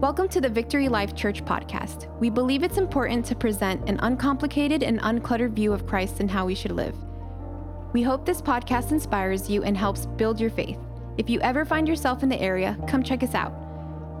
[0.00, 2.14] Welcome to the Victory Life Church podcast.
[2.20, 6.44] We believe it's important to present an uncomplicated and uncluttered view of Christ and how
[6.44, 6.94] we should live.
[7.94, 10.76] We hope this podcast inspires you and helps build your faith.
[11.16, 13.54] If you ever find yourself in the area, come check us out.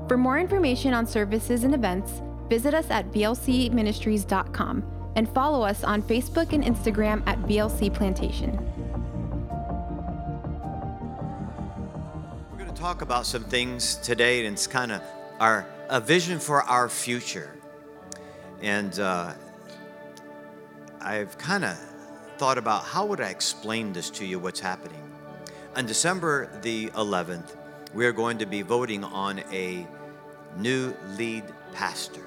[0.08, 4.82] For more information on services and events, visit us at vlcministries.com
[5.14, 8.52] and follow us on Facebook and Instagram at VLC Plantation.
[12.50, 15.02] We're going to talk about some things today, and it's kind of
[15.40, 17.50] our a vision for our future.
[18.60, 19.34] And uh,
[21.00, 21.78] I've kind of
[22.38, 25.02] thought about how would I explain this to you, what's happening.
[25.76, 27.56] On December the 11th,
[27.94, 29.86] we are going to be voting on a
[30.56, 32.22] new lead pastor.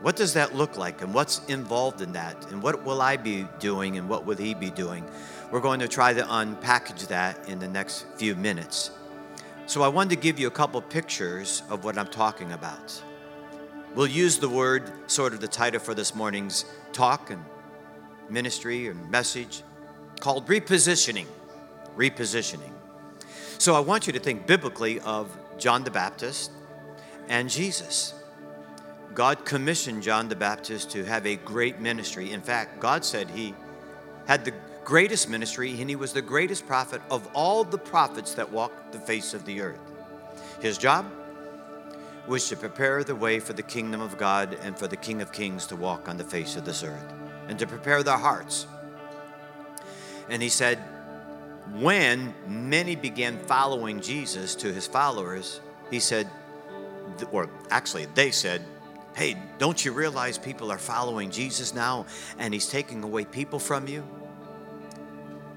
[0.00, 3.46] What does that look like, and what's involved in that, and what will I be
[3.58, 5.04] doing, and what will he be doing?
[5.50, 8.90] We're going to try to unpackage that in the next few minutes.
[9.68, 13.02] So I wanted to give you a couple pictures of what I'm talking about.
[13.94, 17.44] We'll use the word, sort of the title for this morning's talk and
[18.30, 19.62] ministry and message,
[20.20, 21.26] called repositioning.
[21.98, 22.72] Repositioning.
[23.58, 26.50] So I want you to think biblically of John the Baptist
[27.28, 28.14] and Jesus.
[29.12, 32.32] God commissioned John the Baptist to have a great ministry.
[32.32, 33.54] In fact, God said he
[34.26, 34.54] had the
[34.88, 38.98] greatest ministry, and he was the greatest prophet of all the prophets that walked the
[38.98, 39.78] face of the earth.
[40.62, 41.04] His job
[42.26, 45.30] was to prepare the way for the kingdom of God and for the King of
[45.30, 47.12] Kings to walk on the face of this earth
[47.48, 48.66] and to prepare their hearts.
[50.30, 50.78] And he said,
[51.74, 56.30] when many began following Jesus to his followers, he said,
[57.30, 58.64] or actually, they said,
[59.14, 62.06] Hey, don't you realize people are following Jesus now
[62.38, 64.02] and he's taking away people from you?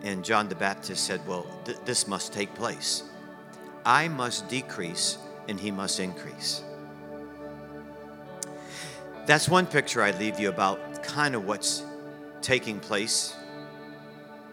[0.03, 3.03] And John the Baptist said, Well, th- this must take place.
[3.85, 6.63] I must decrease and he must increase.
[9.25, 11.83] That's one picture I leave you about kind of what's
[12.41, 13.35] taking place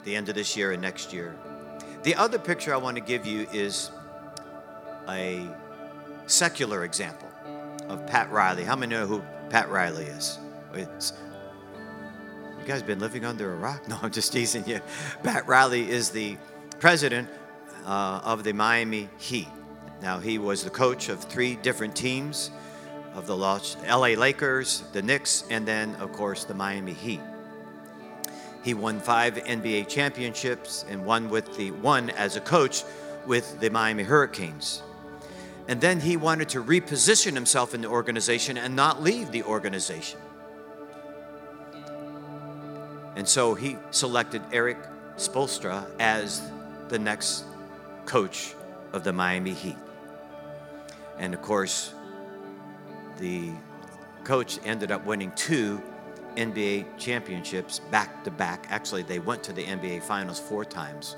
[0.04, 1.34] the end of this year and next year.
[2.02, 3.90] The other picture I want to give you is
[5.08, 5.46] a
[6.26, 7.30] secular example
[7.88, 8.64] of Pat Riley.
[8.64, 10.38] How many know who Pat Riley is?
[10.74, 11.12] It's
[12.68, 13.82] guys been living under a rock?
[13.88, 14.80] No, I'm just teasing you.
[15.22, 16.36] Pat Riley is the
[16.78, 17.26] president
[17.86, 19.48] uh, of the Miami Heat.
[20.02, 22.50] Now, he was the coach of three different teams
[23.14, 27.20] of the LA Lakers, the Knicks, and then, of course, the Miami Heat.
[28.62, 32.84] He won five NBA championships and won with the one as a coach
[33.26, 34.82] with the Miami Hurricanes.
[35.68, 40.20] And then he wanted to reposition himself in the organization and not leave the organization.
[43.18, 44.78] And so he selected Erik
[45.16, 46.40] Spoelstra as
[46.88, 47.46] the next
[48.06, 48.54] coach
[48.92, 49.76] of the Miami Heat.
[51.18, 51.92] And of course,
[53.18, 53.50] the
[54.22, 55.82] coach ended up winning two
[56.36, 58.68] NBA championships back to back.
[58.70, 61.16] Actually, they went to the NBA Finals four times.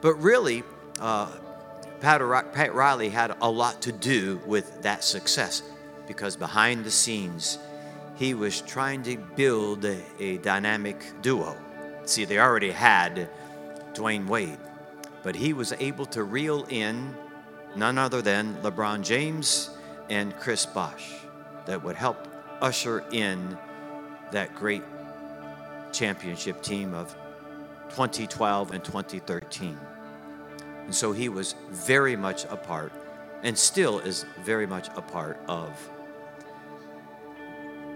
[0.00, 0.62] But really,
[0.98, 1.30] uh,
[2.00, 2.22] Pat,
[2.54, 5.62] Pat Riley had a lot to do with that success
[6.06, 7.58] because behind the scenes,
[8.16, 11.56] he was trying to build a, dynamic duo.
[12.04, 13.28] See, they already had
[13.92, 14.58] Dwyane Wade,
[15.22, 17.14] but he was able to reel in
[17.76, 19.70] none other than LeBron James
[20.10, 21.14] and Chris Bosh
[21.66, 22.28] that would help
[22.60, 23.58] usher in
[24.30, 24.82] that great
[25.92, 27.14] championship team of
[27.90, 29.78] 2012 and 2013.
[30.84, 32.92] And so he was very much a part,
[33.42, 35.90] and still is very much a part of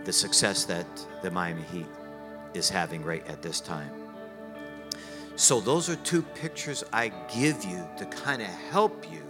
[0.08, 0.86] the success that
[1.20, 1.86] the Miami Heat
[2.54, 3.90] is having right at this time.
[5.36, 9.20] So, those are two pictures I give you to kind of help you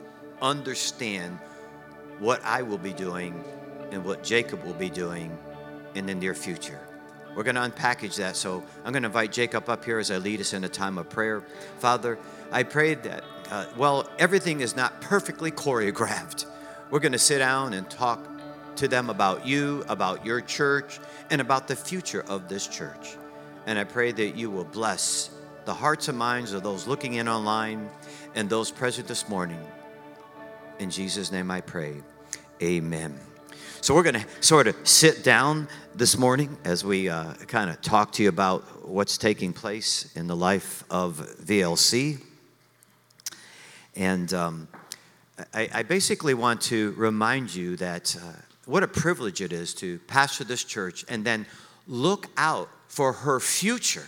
[0.41, 1.37] understand
[2.21, 3.43] what I will be doing
[3.91, 5.37] and what Jacob will be doing
[5.97, 6.79] in the near future.
[7.35, 8.37] We're going to unpackage that.
[8.37, 10.97] So, I'm going to invite Jacob up here as I lead us in a time
[10.97, 11.41] of prayer.
[11.81, 12.21] Father,
[12.53, 16.47] I pray that, uh, well, everything is not perfectly choreographed.
[16.89, 18.28] We're going to sit down and talk
[18.79, 23.17] to them about you, about your church, and about the future of this church.
[23.67, 25.31] And I pray that you will bless
[25.65, 27.91] the hearts and minds of those looking in online
[28.35, 29.61] and those present this morning.
[30.79, 31.97] In Jesus' name I pray.
[32.63, 33.19] Amen.
[33.81, 37.83] So we're going to sort of sit down this morning as we uh, kind of
[37.83, 42.23] talk to you about what's taking place in the life of VLC.
[43.97, 44.69] And um,
[45.53, 48.17] I, I, basically want to remind you that.
[48.17, 48.33] Uh,
[48.69, 51.47] what a privilege it is to pastor this church and then
[51.87, 54.07] look out for her future.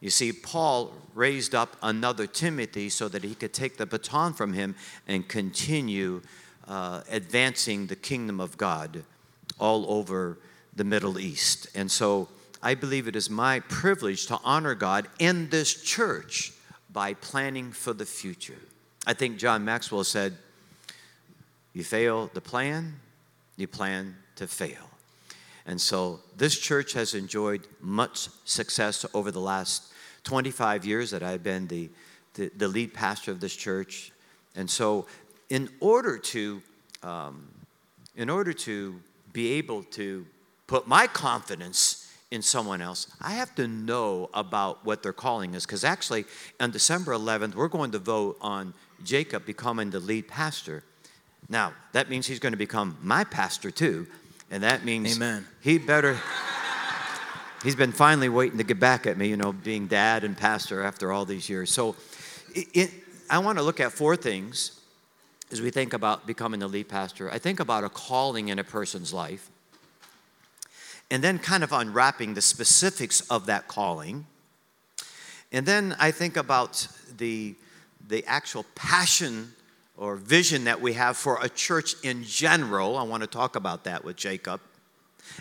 [0.00, 4.54] You see, Paul raised up another Timothy so that he could take the baton from
[4.54, 4.74] him
[5.06, 6.22] and continue
[6.66, 9.04] uh, advancing the kingdom of God
[9.58, 10.38] all over
[10.74, 11.66] the Middle East.
[11.74, 12.28] And so
[12.62, 16.54] I believe it is my privilege to honor God in this church
[16.90, 18.58] by planning for the future.
[19.06, 20.38] I think John Maxwell said,
[21.74, 22.94] You fail to plan,
[23.58, 24.88] you plan to fail.
[25.66, 29.92] And so this church has enjoyed much success over the last
[30.24, 31.90] 25 years that I've been the,
[32.34, 34.12] the, the lead pastor of this church.
[34.56, 35.06] And so,
[35.50, 36.62] in order to,
[37.02, 37.48] um,
[38.16, 39.00] in order to
[39.32, 40.26] be able to
[40.66, 45.64] put my confidence in someone else, I have to know about what their calling is.
[45.64, 46.24] Because actually,
[46.60, 50.84] on December 11th, we're going to vote on Jacob becoming the lead pastor.
[51.48, 54.06] Now, that means he's going to become my pastor too.
[54.50, 55.46] And that means Amen.
[55.60, 56.18] he better.
[57.62, 60.82] he's been finally waiting to get back at me, you know, being dad and pastor
[60.82, 61.70] after all these years.
[61.70, 61.96] So
[62.54, 62.90] it, it,
[63.28, 64.80] I want to look at four things
[65.50, 67.30] as we think about becoming the lead pastor.
[67.30, 69.50] I think about a calling in a person's life,
[71.10, 74.26] and then kind of unwrapping the specifics of that calling.
[75.52, 76.86] And then I think about
[77.16, 77.54] the,
[78.06, 79.52] the actual passion
[79.98, 82.96] or vision that we have for a church in general.
[82.96, 84.60] I want to talk about that with Jacob.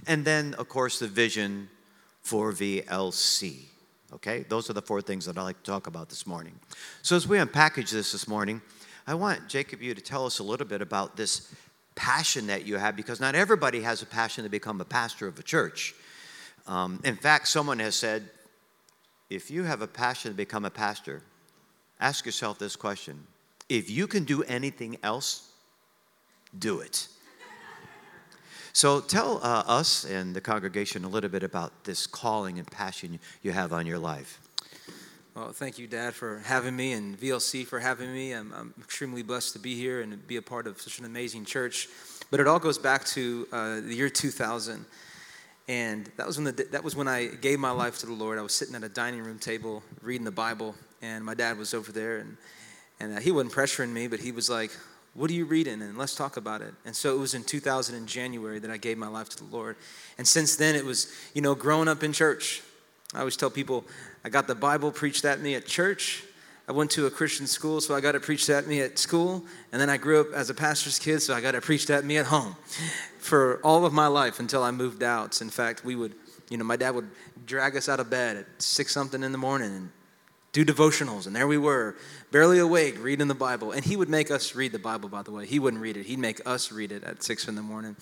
[0.08, 1.70] And then, of course, the vision
[2.24, 3.66] for VLC.
[4.14, 6.58] Okay, those are the four things that I like to talk about this morning.
[7.04, 8.62] So, as we unpackage this this morning,
[9.06, 11.54] I want Jacob you to tell us a little bit about this
[11.96, 15.38] passion that you have because not everybody has a passion to become a pastor of
[15.40, 15.94] a church.
[16.68, 18.30] Um, in fact, someone has said,
[19.30, 21.22] if you have a passion to become a pastor,
[22.00, 23.26] ask yourself this question
[23.70, 25.52] if you can do anything else,
[26.58, 27.08] do it.
[28.74, 33.20] So tell uh, us and the congregation a little bit about this calling and passion
[33.42, 34.40] you have on your life.
[35.38, 38.32] Well, thank you, Dad, for having me, and VLC for having me.
[38.32, 41.46] I'm, I'm extremely blessed to be here and be a part of such an amazing
[41.46, 41.90] church.
[42.32, 44.86] But it all goes back to uh, the year 2000,
[45.68, 48.40] and that was when the, that was when I gave my life to the Lord.
[48.40, 51.74] I was sitting at a dining room table reading the Bible, and my dad was
[51.74, 52.38] over there, and
[53.00, 54.72] and uh, he wasn't pressuring me, but he was like,
[55.14, 55.82] What are you reading?
[55.82, 56.74] And let's talk about it.
[56.86, 59.56] And so it was in 2000 in January that I gave my life to the
[59.56, 59.76] Lord.
[60.18, 62.62] And since then, it was, you know, growing up in church.
[63.14, 63.86] I always tell people,
[64.26, 66.24] I got the Bible preached at me at church.
[66.68, 69.46] I went to a Christian school, so I got it preached at me at school.
[69.72, 72.04] And then I grew up as a pastor's kid, so I got it preached at
[72.04, 72.58] me at home
[73.20, 75.40] for all of my life until I moved out.
[75.42, 76.14] In fact, we would,
[76.50, 77.10] you know, my dad would
[77.46, 79.90] drag us out of bed at six something in the morning and
[80.64, 81.28] do devotionals.
[81.28, 81.96] And there we were,
[82.32, 83.72] barely awake, reading the Bible.
[83.72, 85.46] And he would make us read the Bible, by the way.
[85.46, 87.96] He wouldn't read it, he'd make us read it at six in the morning.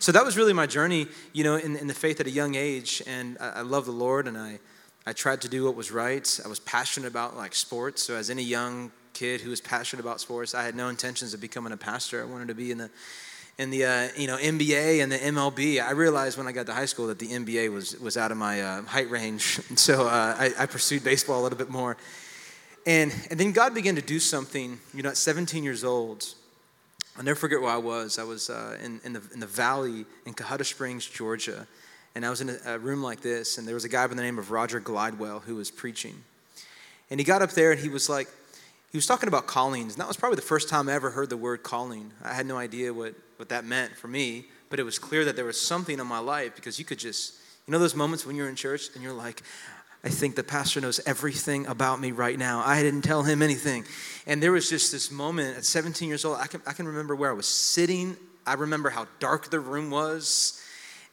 [0.00, 2.56] So that was really my journey, you know, in, in the faith at a young
[2.56, 3.02] age.
[3.06, 4.58] And I, I love the Lord, and I,
[5.06, 6.40] I tried to do what was right.
[6.44, 8.02] I was passionate about like sports.
[8.02, 11.40] So as any young kid who was passionate about sports, I had no intentions of
[11.40, 12.20] becoming a pastor.
[12.20, 12.90] I wanted to be in the
[13.58, 15.82] in the uh, you know NBA and the MLB.
[15.82, 18.36] I realized when I got to high school that the NBA was was out of
[18.36, 21.96] my uh, height range, so uh, I, I, pursued baseball a little bit more.
[22.86, 24.78] And and then God began to do something.
[24.92, 26.26] You know, at 17 years old,
[27.16, 28.18] I'll never forget where I was.
[28.18, 31.66] I was uh, in in the in the valley in Cohutta Springs, Georgia,
[32.14, 34.14] and I was in a, a room like this, and there was a guy by
[34.14, 36.24] the name of Roger Glidewell who was preaching,
[37.10, 38.28] and he got up there and he was like
[38.94, 41.28] he was talking about callings, and that was probably the first time I ever heard
[41.28, 42.12] the word calling.
[42.22, 45.34] I had no idea what, what that meant for me, but it was clear that
[45.34, 47.34] there was something in my life because you could just,
[47.66, 49.42] you know, those moments when you're in church and you're like,
[50.04, 52.62] I think the pastor knows everything about me right now.
[52.64, 53.84] I didn't tell him anything.
[54.28, 57.16] And there was just this moment at 17 years old, I can, I can remember
[57.16, 58.16] where I was sitting.
[58.46, 60.62] I remember how dark the room was.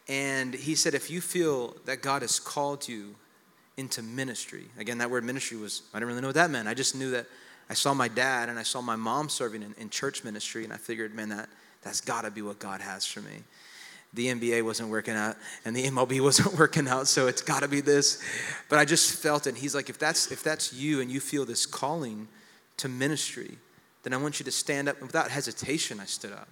[0.07, 3.15] And he said, if you feel that God has called you
[3.75, 6.67] into ministry, again, that word ministry was, I didn't really know what that meant.
[6.67, 7.25] I just knew that
[7.71, 10.73] I saw my dad and I saw my mom serving in, in church ministry, and
[10.73, 11.47] I figured, man, that,
[11.81, 13.43] that's got to be what God has for me.
[14.13, 17.69] The NBA wasn't working out, and the MLB wasn't working out, so it's got to
[17.69, 18.21] be this.
[18.67, 19.55] But I just felt it.
[19.55, 22.27] He's like, if that's, if that's you and you feel this calling
[22.75, 23.57] to ministry,
[24.03, 24.97] then I want you to stand up.
[24.97, 26.49] And without hesitation, I stood up.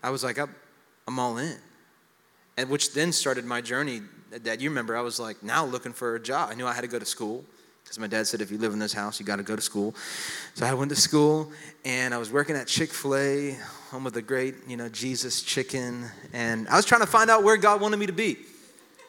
[0.00, 0.54] I was like, I'm,
[1.08, 1.56] I'm all in.
[2.56, 4.02] And which then started my journey.
[4.44, 6.50] Dad, you remember, I was like, now looking for a job.
[6.52, 7.44] I knew I had to go to school
[7.90, 9.60] because my dad said if you live in this house, you got to go to
[9.60, 9.96] school.
[10.54, 11.50] So I went to school
[11.84, 13.58] and I was working at Chick fil A,
[13.90, 16.04] home of the great, you know, Jesus chicken.
[16.32, 18.36] And I was trying to find out where God wanted me to be.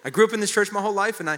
[0.04, 1.38] I grew up in this church my whole life and I,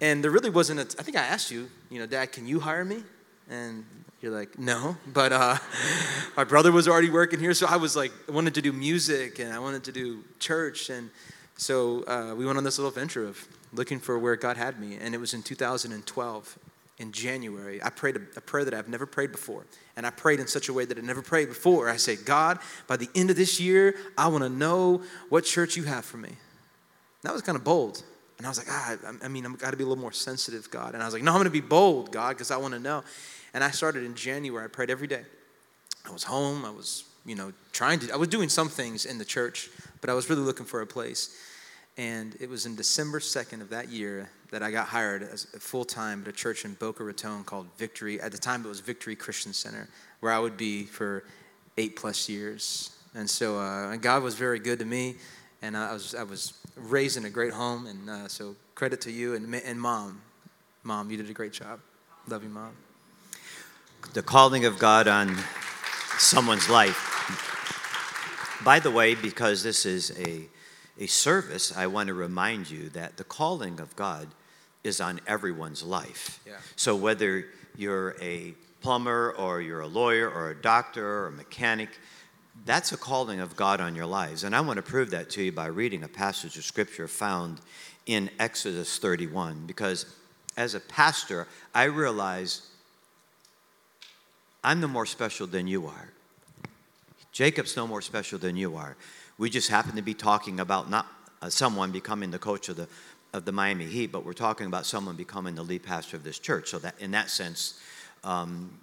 [0.00, 2.58] and there really wasn't a, I think I asked you, you know, Dad, can you
[2.58, 3.04] hire me?
[3.48, 3.84] And
[4.20, 5.58] you're like, no, but uh,
[6.36, 7.54] my brother was already working here.
[7.54, 10.90] So I was like, I wanted to do music and I wanted to do church.
[10.90, 11.10] And
[11.56, 14.98] so uh, we went on this little venture of looking for where God had me.
[15.00, 16.58] And it was in 2012
[17.00, 19.64] in January, I prayed a, prayer that I've never prayed before.
[19.96, 21.88] And I prayed in such a way that I never prayed before.
[21.88, 25.76] I said, God, by the end of this year, I want to know what church
[25.78, 26.32] you have for me.
[27.22, 28.02] That was kind of bold.
[28.36, 30.12] And I was like, ah, I, I mean, I've got to be a little more
[30.12, 30.92] sensitive, God.
[30.92, 32.80] And I was like, no, I'm going to be bold, God, because I want to
[32.80, 33.02] know.
[33.54, 34.66] And I started in January.
[34.66, 35.22] I prayed every day.
[36.06, 36.66] I was home.
[36.66, 39.70] I was, you know, trying to, I was doing some things in the church,
[40.02, 41.34] but I was really looking for a place.
[42.00, 45.84] And it was in December 2nd of that year that I got hired as full
[45.84, 48.18] time at a church in Boca Raton called Victory.
[48.18, 49.86] At the time, it was Victory Christian Center,
[50.20, 51.24] where I would be for
[51.76, 52.96] eight plus years.
[53.14, 55.16] And so uh, God was very good to me,
[55.60, 59.12] and I was I was raised in a great home, and uh, so credit to
[59.12, 60.22] you and and mom,
[60.82, 61.80] mom, you did a great job.
[62.28, 62.72] Love you, mom.
[64.14, 65.36] The calling of God on
[66.16, 67.08] someone's life.
[68.64, 70.48] By the way, because this is a
[71.00, 74.28] a service, I want to remind you that the calling of God
[74.84, 76.40] is on everyone's life.
[76.46, 76.52] Yeah.
[76.76, 81.88] So whether you're a plumber or you're a lawyer or a doctor or a mechanic,
[82.66, 84.44] that's a calling of God on your lives.
[84.44, 87.60] And I want to prove that to you by reading a passage of scripture found
[88.06, 90.06] in Exodus 31 because
[90.56, 92.68] as a pastor, I realize
[94.62, 96.08] I'm no more special than you are.
[97.32, 98.96] Jacob's no more special than you are.
[99.40, 101.06] We just happen to be talking about not
[101.40, 102.86] uh, someone becoming the coach of the
[103.32, 106.38] of the Miami Heat, but we're talking about someone becoming the lead pastor of this
[106.38, 106.68] church.
[106.68, 107.80] So that in that sense,
[108.22, 108.78] um,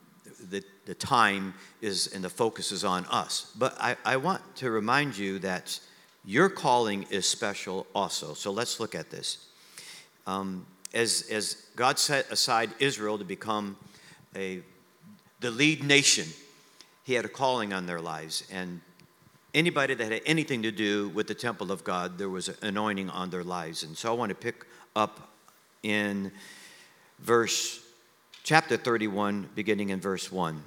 [0.50, 3.54] the the time is and the focus is on us.
[3.56, 5.80] But I, I want to remind you that
[6.26, 8.34] your calling is special also.
[8.34, 9.46] So let's look at this.
[10.26, 13.78] Um, as as God set aside Israel to become
[14.36, 14.64] a
[15.40, 16.28] the lead nation,
[17.04, 18.82] He had a calling on their lives, and
[19.58, 23.10] anybody that had anything to do with the temple of God, there was an anointing
[23.10, 23.82] on their lives.
[23.84, 25.32] And so I want to pick up
[25.82, 26.32] in
[27.20, 27.84] verse
[28.44, 30.62] chapter 31, beginning in verse 1.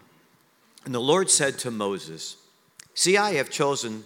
[0.84, 2.36] And the Lord said to Moses,
[2.94, 4.04] See, I have chosen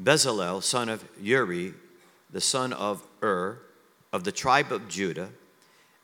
[0.00, 1.74] Bezalel, son of Uri,
[2.30, 3.58] the son of Ur,
[4.12, 5.30] of the tribe of Judah,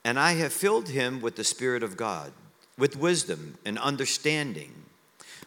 [0.04, 2.32] and I have filled him with the Spirit of God,
[2.76, 4.72] with wisdom and understanding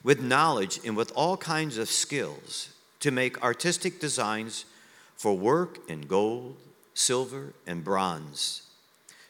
[0.04, 2.70] with knowledge and with all kinds of skills
[3.00, 4.66] to make artistic designs
[5.16, 6.58] for work in gold,
[6.94, 8.64] silver, and bronze,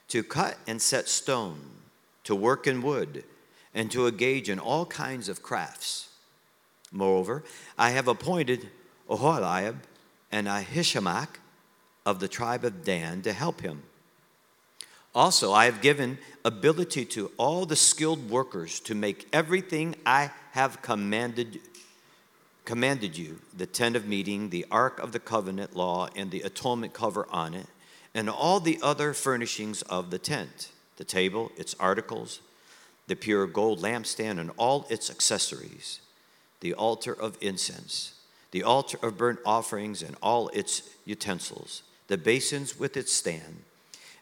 [0.08, 1.60] to cut and set stone,
[2.24, 3.24] to work in wood,
[3.74, 6.10] and to engage in all kinds of crafts.
[6.92, 7.44] Moreover,
[7.78, 8.70] I have appointed
[9.10, 9.78] Oholiab
[10.32, 11.30] and Ahisamach
[12.06, 13.84] of the tribe of Dan to help him.
[15.16, 20.82] Also, I have given ability to all the skilled workers to make everything I have
[20.84, 21.60] commanded
[22.64, 26.94] commanded you the tent of meeting, the ark of the covenant law, and the atonement
[26.94, 27.66] cover on it,
[28.14, 32.40] and all the other furnishings of the tent, the table, its articles,
[33.08, 36.00] the pure gold lampstand, and all its accessories,
[36.62, 38.14] the altar of incense,
[38.52, 43.64] the altar of burnt offerings, and all its utensils, the basins with its stand,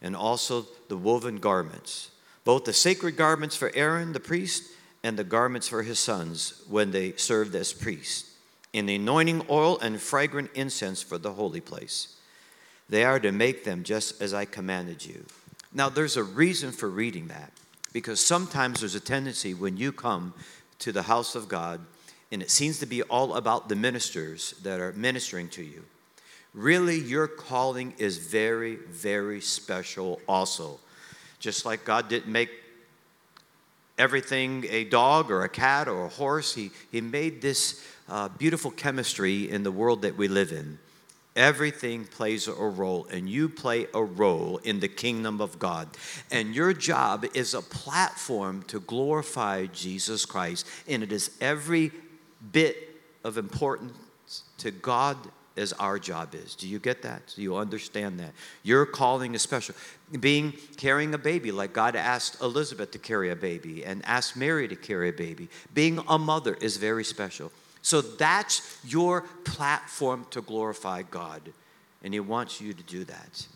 [0.02, 2.10] and also the woven garments
[2.44, 4.64] both the sacred garments for Aaron the priest
[5.04, 8.36] and the garments for his sons when they served as priests,
[8.74, 12.16] in the anointing oil and fragrant incense for the holy place.
[12.90, 15.26] They are to make them just as I commanded you.
[15.74, 17.52] Now, there's a reason for reading that,
[17.94, 20.34] because sometimes there's a tendency when you come
[20.80, 21.80] to the house of God
[22.32, 25.84] and it seems to be all about the ministers that are ministering to you.
[26.54, 30.80] Really, your calling is very, very special also
[31.42, 32.50] just like God didn't make
[34.02, 38.72] everything a dog or a cat or a horse, He, he made this uh, beautiful
[38.72, 40.80] chemistry in the world that we live in.
[41.36, 45.88] Everything plays a role, and you play a role in the kingdom of God.
[46.32, 51.92] And your job is a platform to glorify Jesus Christ, and it is every
[52.52, 52.76] bit
[53.24, 55.16] of importance to God
[55.58, 56.56] as our job is.
[56.56, 57.34] Do you get that?
[57.36, 58.34] Do you understand that?
[58.64, 59.76] Your calling is special.
[60.20, 64.68] Being carrying a baby, like God asked Elizabeth to carry a baby and asked Mary
[64.68, 65.50] to carry a baby.
[65.74, 67.52] Being a mother is very special.
[67.82, 71.54] So that's your platform to glorify God.
[72.04, 73.48] And He wants you to do that.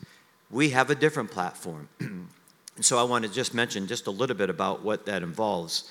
[0.50, 1.90] We have a different platform.
[2.82, 5.90] so I want to just mention just a little bit about what that involves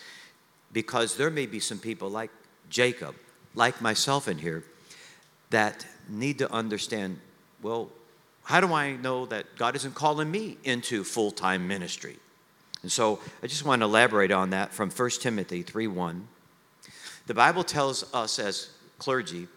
[0.73, 2.31] because there may be some people like
[2.69, 3.15] Jacob,
[3.55, 4.65] like myself in here,
[5.51, 7.19] that need to understand
[7.63, 7.89] well,
[8.43, 12.17] how do I know that God isn't calling me into full time ministry?
[12.83, 16.29] And so I just want to elaborate on that from 1 Timothy 3 1.
[17.27, 18.69] The Bible tells us as
[18.99, 19.49] clergy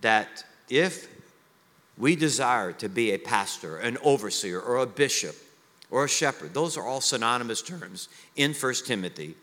[0.00, 1.08] that if
[1.98, 5.36] we desire to be a pastor, an overseer, or a bishop,
[5.90, 6.52] or a shepherd.
[6.52, 9.34] Those are all synonymous terms in 1 Timothy.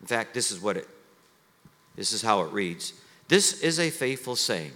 [0.00, 0.88] In fact, this is what it
[1.96, 2.92] this is how it reads.
[3.28, 4.72] This is a faithful saying.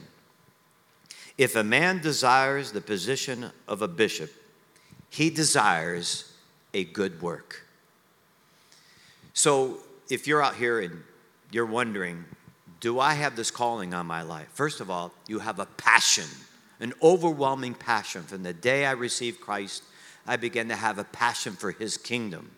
[1.41, 4.31] If a man desires the position of a bishop,
[5.09, 6.31] he desires
[6.75, 7.65] a good work.
[9.33, 9.79] So,
[10.11, 11.03] if you're out here and
[11.51, 12.27] you're wondering,
[12.81, 14.49] do I have this calling on my life?
[14.53, 16.27] First of all, you have a passion,
[16.79, 18.23] an overwhelming passion.
[18.25, 19.83] From the day I received Christ,
[20.27, 22.51] I began to have a passion for his kingdom.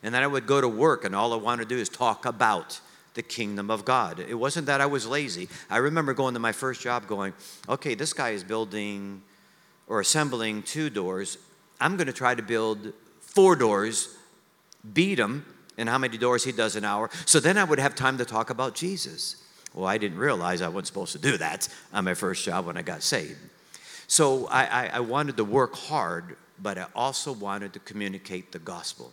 [0.00, 2.24] And then I would go to work, and all I wanted to do is talk
[2.24, 2.80] about
[3.18, 4.20] the kingdom of God.
[4.20, 5.48] It wasn't that I was lazy.
[5.68, 7.32] I remember going to my first job going,
[7.68, 9.22] okay, this guy is building
[9.88, 11.36] or assembling two doors.
[11.80, 14.16] I'm going to try to build four doors,
[14.92, 15.44] beat him,
[15.76, 17.10] and how many doors he does an hour.
[17.26, 19.42] So then I would have time to talk about Jesus.
[19.74, 22.76] Well, I didn't realize I wasn't supposed to do that on my first job when
[22.76, 23.40] I got saved.
[24.06, 28.60] So I, I, I wanted to work hard, but I also wanted to communicate the
[28.60, 29.12] gospel.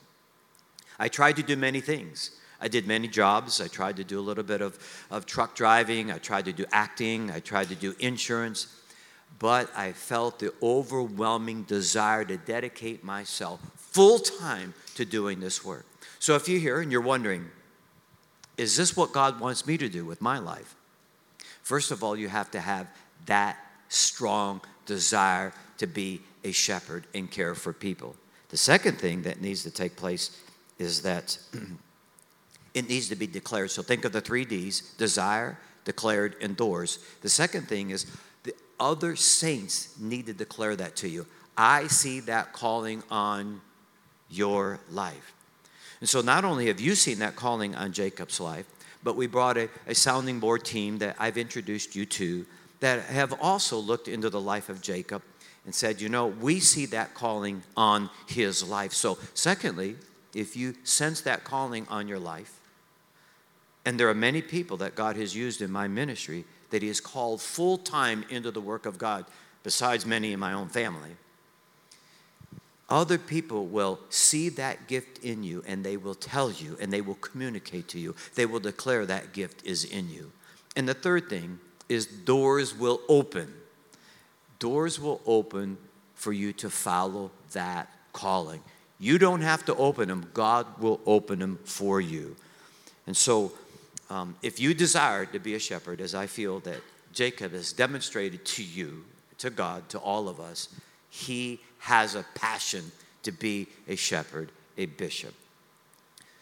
[1.00, 2.30] I tried to do many things.
[2.62, 3.62] I did many jobs.
[3.62, 4.80] I tried to do a little bit of,
[5.12, 6.12] of truck driving.
[6.12, 7.32] I tried to do acting.
[7.32, 8.68] I tried to do insurance.
[9.40, 15.86] But I felt the overwhelming desire to dedicate myself full time to doing this work.
[16.20, 17.46] So if you're here and you're wondering,
[18.58, 20.76] is this what God wants me to do with my life?
[21.62, 22.88] First of all, you have to have
[23.26, 23.58] that
[23.90, 28.16] strong desire to be a shepherd and care for people.
[28.50, 30.42] The second thing that needs to take place
[30.78, 31.38] is that
[32.76, 33.72] it needs to be declared.
[33.72, 37.00] So think of the three D's desire, declared, and doors.
[37.22, 38.06] The second thing is
[38.44, 41.26] the other saints need to declare that to you.
[41.58, 43.62] I see that calling on
[44.30, 45.34] your life.
[46.02, 48.66] And so not only have you seen that calling on Jacob's life,
[49.04, 52.46] but we brought a, a sounding board team that I've introduced you to
[52.82, 55.22] that have also looked into the life of Jacob
[55.64, 58.92] and said, you know, we see that calling on his life.
[58.92, 59.96] So, secondly,
[60.34, 62.60] if you sense that calling on your life,
[63.86, 67.00] and there are many people that God has used in my ministry that He has
[67.00, 69.26] called full time into the work of God,
[69.64, 71.16] besides many in my own family
[72.90, 77.02] other people will see that gift in you and they will tell you and they
[77.02, 78.16] will communicate to you.
[78.36, 80.32] They will declare that gift is in you.
[80.76, 81.60] And the third thing
[81.90, 83.54] is doors will open.
[84.60, 85.78] Doors will open
[86.14, 88.62] for you to follow that calling.
[89.00, 92.36] You don't have to open them, God will open them for you.
[93.08, 93.52] And so,
[94.10, 96.82] um, if you desire to be a shepherd, as I feel that
[97.14, 99.06] Jacob has demonstrated to you,
[99.40, 100.70] to God, to all of us,
[101.10, 102.92] he has a passion
[103.24, 105.34] to be a shepherd, a bishop.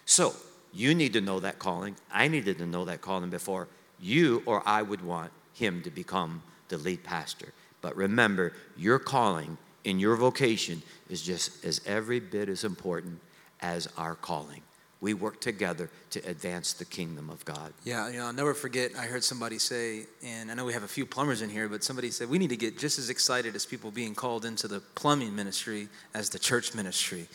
[0.05, 0.33] So,
[0.73, 1.95] you need to know that calling.
[2.11, 3.67] I needed to know that calling before
[3.99, 7.53] you or I would want him to become the lead pastor.
[7.81, 13.19] But remember, your calling in your vocation is just as every bit as important
[13.61, 14.61] as our calling
[15.03, 17.73] we work together to advance the kingdom of God.
[17.83, 18.91] Yeah, you know, I'll never forget.
[18.97, 21.83] I heard somebody say, and I know we have a few plumbers in here, but
[21.83, 24.79] somebody said we need to get just as excited as people being called into the
[24.95, 27.27] plumbing ministry as the church ministry.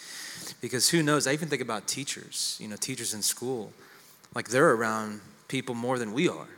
[0.62, 1.26] Because who knows?
[1.26, 3.70] I even think about teachers, you know, teachers in school.
[4.34, 6.48] Like they're around people more than we are,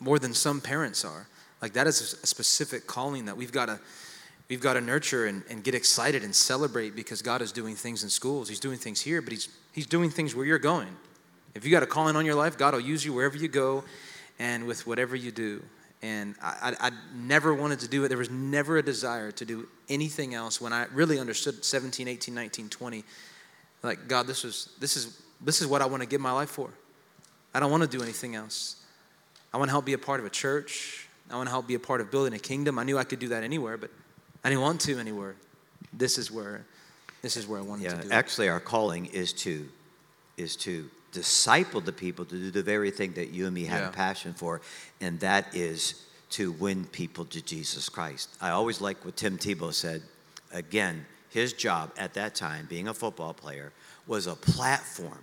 [0.00, 1.26] more than some parents are.
[1.60, 3.78] Like that is a specific calling that we've got to
[4.48, 8.02] we've got to nurture and, and get excited and celebrate because God is doing things
[8.02, 8.48] in schools.
[8.48, 10.96] He's doing things here, but He's He's doing things where you're going.
[11.54, 13.82] If you got a calling on your life, God will use you wherever you go
[14.38, 15.64] and with whatever you do.
[16.00, 18.08] And I, I, I, never wanted to do it.
[18.08, 22.34] There was never a desire to do anything else when I really understood 17, 18,
[22.34, 23.04] 19, 20.
[23.82, 26.50] Like, God, this, was, this, is, this is what I want to give my life
[26.50, 26.70] for.
[27.52, 28.76] I don't want to do anything else.
[29.52, 31.08] I want to help be a part of a church.
[31.30, 32.78] I want to help be a part of building a kingdom.
[32.78, 33.90] I knew I could do that anywhere, but
[34.44, 35.36] I didn't want to anywhere.
[35.92, 36.66] This is where
[37.24, 38.12] this is where I wanted yeah, to do.
[38.12, 39.66] Actually, our calling is to
[40.36, 43.80] is to disciple the people to do the very thing that you and me have
[43.80, 43.88] yeah.
[43.88, 44.60] a passion for,
[45.00, 48.28] and that is to win people to Jesus Christ.
[48.40, 50.02] I always like what Tim Tebow said.
[50.52, 53.72] Again, his job at that time, being a football player,
[54.06, 55.22] was a platform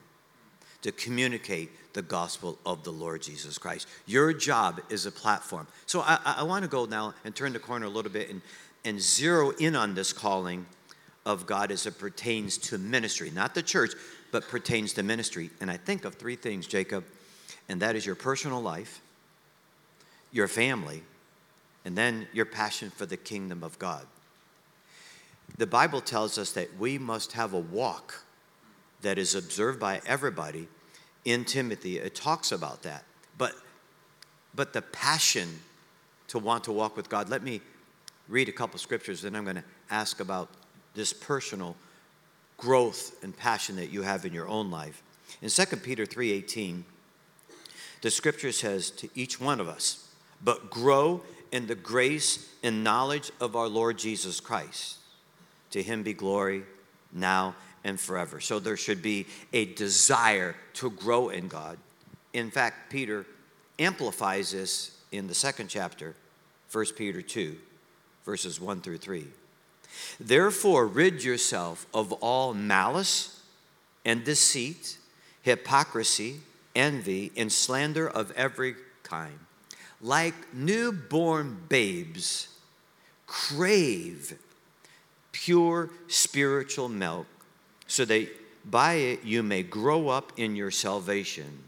[0.81, 3.87] to communicate the gospel of the Lord Jesus Christ.
[4.07, 5.67] Your job is a platform.
[5.85, 8.41] So I, I want to go now and turn the corner a little bit and,
[8.83, 10.65] and zero in on this calling
[11.25, 13.91] of God as it pertains to ministry, not the church,
[14.31, 15.49] but pertains to ministry.
[15.60, 17.03] And I think of three things, Jacob,
[17.69, 19.01] and that is your personal life,
[20.31, 21.03] your family,
[21.86, 24.05] and then your passion for the kingdom of God.
[25.57, 28.23] The Bible tells us that we must have a walk
[29.01, 30.67] that is observed by everybody.
[31.25, 33.03] In Timothy, it talks about that.
[33.38, 33.53] But,
[34.55, 35.60] but the passion
[36.29, 37.62] to want to walk with God, let me
[38.27, 40.49] read a couple scriptures, then I'm going to ask about
[40.93, 41.75] this personal
[42.58, 45.01] growth and passion that you have in your own life.
[45.41, 46.86] In 2 Peter 3:18,
[48.01, 50.08] the scripture says to each one of us,
[50.43, 54.97] "But grow in the grace and knowledge of our Lord Jesus Christ.
[55.71, 56.65] To him be glory
[57.12, 61.80] now and forever." So there should be a desire to grow in God.
[62.34, 63.25] In fact, Peter
[63.80, 66.15] amplifies this in the second chapter,
[66.69, 67.60] 1 Peter 2,
[68.25, 69.32] verses 1 through 3.
[70.19, 73.41] Therefore, rid yourself of all malice
[74.06, 74.97] and deceit,
[75.41, 76.41] hypocrisy,
[76.75, 79.39] envy, and slander of every kind.
[80.01, 82.47] Like newborn babes,
[83.27, 84.38] crave
[85.32, 87.27] pure spiritual milk,
[87.88, 88.27] so that
[88.69, 91.60] by it you may grow up in your salvation.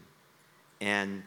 [0.80, 1.22] And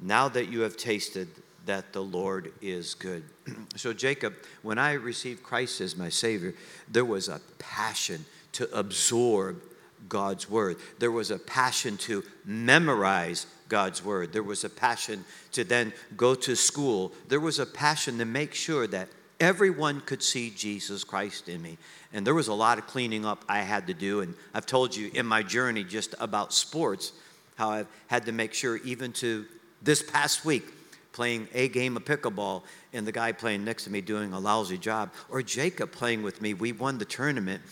[0.00, 1.28] now that you have tasted
[1.68, 3.22] that the Lord is good.
[3.76, 6.54] so, Jacob, when I received Christ as my Savior,
[6.90, 9.62] there was a passion to absorb
[10.08, 10.78] God's Word.
[10.98, 14.32] There was a passion to memorize God's Word.
[14.32, 17.12] There was a passion to then go to school.
[17.28, 21.76] There was a passion to make sure that everyone could see Jesus Christ in me.
[22.14, 24.22] And there was a lot of cleaning up I had to do.
[24.22, 27.12] And I've told you in my journey just about sports
[27.56, 29.44] how I've had to make sure, even to
[29.82, 30.64] this past week,
[31.12, 34.78] playing a game of pickleball and the guy playing next to me doing a lousy
[34.78, 36.54] job, or Jacob playing with me.
[36.54, 37.62] We won the tournament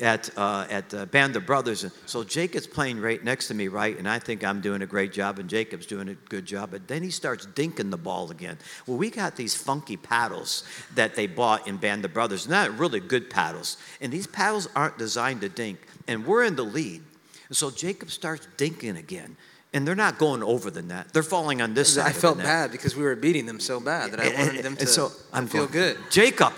[0.00, 1.84] at, uh, at uh, Band of Brothers.
[1.84, 3.96] And so Jacob's playing right next to me, right?
[3.98, 6.70] And I think I'm doing a great job, and Jacob's doing a good job.
[6.70, 8.58] But then he starts dinking the ball again.
[8.86, 12.48] Well, we got these funky paddles that they bought in Band of Brothers.
[12.48, 13.76] Not really good paddles.
[14.00, 15.78] And these paddles aren't designed to dink.
[16.08, 17.02] And we're in the lead.
[17.48, 19.36] And so Jacob starts dinking again
[19.72, 21.12] and they're not going over the net.
[21.12, 22.06] They're falling on this side.
[22.06, 24.86] I felt bad because we were beating them so bad that I wanted them to
[24.86, 25.98] so I'm feel going, good.
[26.10, 26.52] Jacob,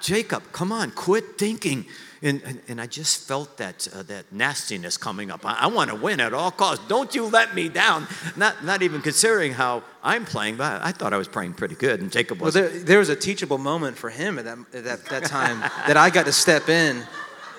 [0.00, 1.86] Jacob, come on, quit dinking.
[2.22, 5.44] And, and, and I just felt that, uh, that nastiness coming up.
[5.44, 6.82] I, I want to win at all costs.
[6.88, 8.08] Don't you let me down.
[8.36, 12.00] Not, not even considering how I'm playing, but I thought I was playing pretty good,
[12.00, 12.54] and Jacob was.
[12.54, 15.60] Well, there, there was a teachable moment for him at that, at that, that time
[15.86, 17.02] that I got to step in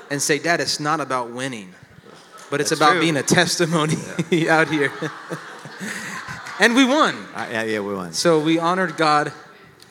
[0.10, 1.76] and say, Dad, it's not about winning
[2.50, 3.02] but it's That's about true.
[3.02, 3.96] being a testimony
[4.30, 4.58] yeah.
[4.58, 4.92] out here.
[6.60, 7.16] and we won.
[7.34, 8.14] Uh, yeah, yeah, we won.
[8.14, 9.32] So we honored God.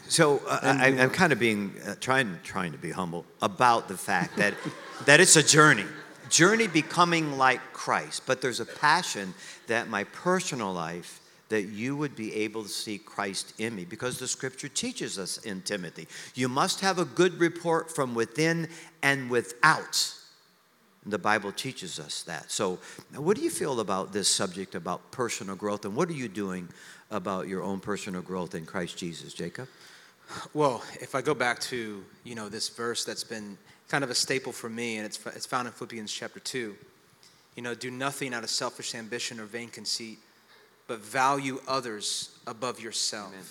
[0.09, 3.97] So uh, I, am kind of being uh, trying trying to be humble about the
[3.97, 4.55] fact that
[5.07, 5.87] that it's a journey,
[6.31, 8.23] journey becoming like Christ.
[8.27, 9.35] But there's a passion
[9.66, 14.19] that my personal life that you would be able to see Christ in me because
[14.19, 16.09] the scripture teaches us in Timothy.
[16.35, 18.69] You must have a good report from within
[19.03, 20.16] and without.
[21.07, 22.51] The Bible teaches us that.
[22.51, 22.79] So,
[23.14, 26.69] what do you feel about this subject about personal growth, and what are you doing
[27.11, 29.69] about your own personal growth in Christ Jesus, Jacob?
[30.53, 33.57] Well, if I go back to you know this verse that's been
[33.88, 36.77] kind of a staple for me, and it's it's found in Philippians chapter two.
[37.55, 40.19] You know, do nothing out of selfish ambition or vain conceit,
[40.88, 43.33] but value others above yourself.
[43.33, 43.45] Amen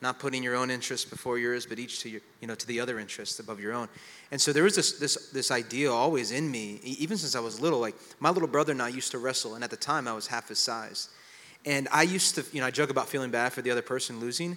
[0.00, 2.78] not putting your own interests before yours, but each to your, you know, to the
[2.78, 3.88] other interests above your own.
[4.30, 7.60] And so there was this, this, this idea always in me, even since I was
[7.60, 7.80] little.
[7.80, 10.28] Like my little brother and I used to wrestle, and at the time I was
[10.28, 11.08] half his size.
[11.66, 14.20] And I used to, you know, I joke about feeling bad for the other person
[14.20, 14.56] losing.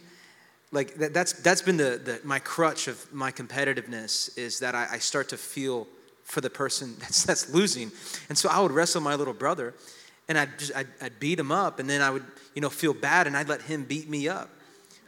[0.72, 4.88] Like that, that's, that's been the, the, my crutch of my competitiveness is that I,
[4.92, 5.88] I start to feel
[6.24, 7.92] for the person that's, that's losing.
[8.30, 9.74] And so I would wrestle my little brother,
[10.28, 12.24] and I'd, just, I'd, I'd beat him up, and then I would,
[12.54, 14.50] you know, feel bad, and I'd let him beat me up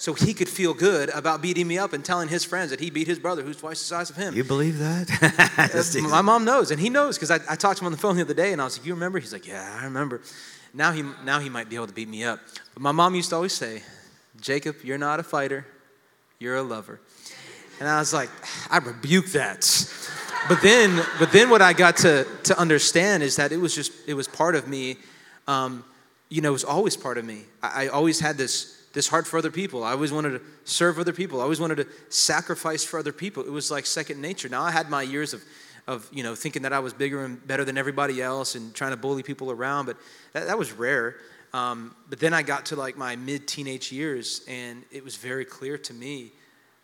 [0.03, 2.89] so he could feel good about beating me up and telling his friends that he
[2.89, 4.35] beat his brother who's twice the size of him.
[4.35, 5.95] You believe that?
[6.09, 8.17] my mom knows, and he knows because I, I, talked to him on the phone
[8.17, 10.19] the other day, and I was like, "You remember?" He's like, "Yeah, I remember."
[10.73, 12.41] Now he now he might be able to beat me up.
[12.73, 13.81] But my mom used to always say,
[14.41, 15.65] "Jacob, you're not a fighter,
[16.37, 16.99] you're a lover,"
[17.79, 18.29] and I was like,
[18.69, 19.63] I rebuke that.
[20.49, 23.93] But then, but then what I got to to understand is that it was just
[24.05, 24.97] it was part of me.
[25.47, 25.85] Um,
[26.27, 27.43] you know, it was always part of me.
[27.61, 29.84] I, I always had this this heart for other people.
[29.84, 31.39] I always wanted to serve other people.
[31.39, 33.43] I always wanted to sacrifice for other people.
[33.43, 34.47] It was like second nature.
[34.49, 35.43] Now I had my years of,
[35.88, 38.91] of you know, thinking that I was bigger and better than everybody else and trying
[38.91, 39.97] to bully people around, but
[40.34, 41.17] that, that was rare.
[41.53, 45.45] Um, but then I got to like my mid teenage years, and it was very
[45.45, 46.32] clear to me,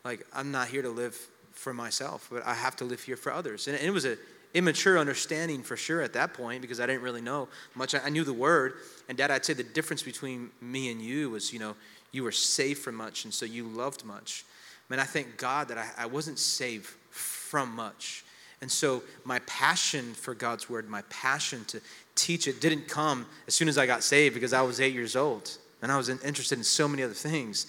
[0.03, 1.15] like I'm not here to live
[1.53, 3.67] for myself, but I have to live here for others.
[3.67, 4.17] And it was a
[4.53, 7.93] immature understanding for sure at that point because I didn't really know much.
[7.93, 8.73] I knew the word,
[9.07, 11.75] and Dad, I'd say the difference between me and you was, you know,
[12.11, 14.45] you were saved from much, and so you loved much.
[14.89, 18.23] Man, I thank God that I, I wasn't saved from much.
[18.61, 21.79] And so my passion for God's word, my passion to
[22.15, 25.15] teach it didn't come as soon as I got saved because I was eight years
[25.15, 27.67] old and I was interested in so many other things.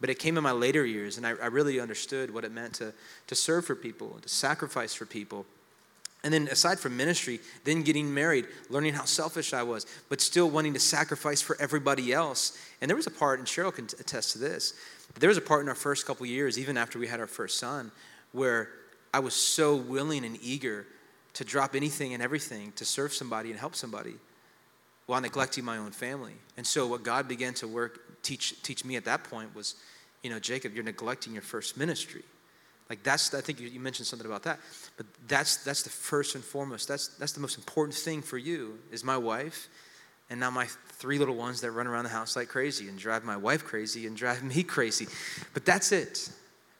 [0.00, 2.74] But it came in my later years, and I, I really understood what it meant
[2.74, 2.94] to,
[3.26, 5.44] to serve for people, to sacrifice for people.
[6.22, 10.50] And then, aside from ministry, then getting married, learning how selfish I was, but still
[10.50, 12.58] wanting to sacrifice for everybody else.
[12.80, 14.74] And there was a part, and Cheryl can attest to this,
[15.18, 17.58] there was a part in our first couple years, even after we had our first
[17.58, 17.90] son,
[18.32, 18.68] where
[19.12, 20.86] I was so willing and eager
[21.34, 24.14] to drop anything and everything to serve somebody and help somebody
[25.06, 26.34] while neglecting my own family.
[26.56, 29.74] And so, what God began to work, teach, teach me at that point was,
[30.22, 32.22] you know, Jacob, you're neglecting your first ministry.
[32.90, 34.58] Like that's, I think you, you, mentioned something about that,
[34.96, 36.88] but that's that's the first and foremost.
[36.88, 39.68] That's that's the most important thing for you is my wife,
[40.28, 43.22] and now my three little ones that run around the house like crazy and drive
[43.22, 45.06] my wife crazy and drive me crazy,
[45.54, 46.30] but that's it.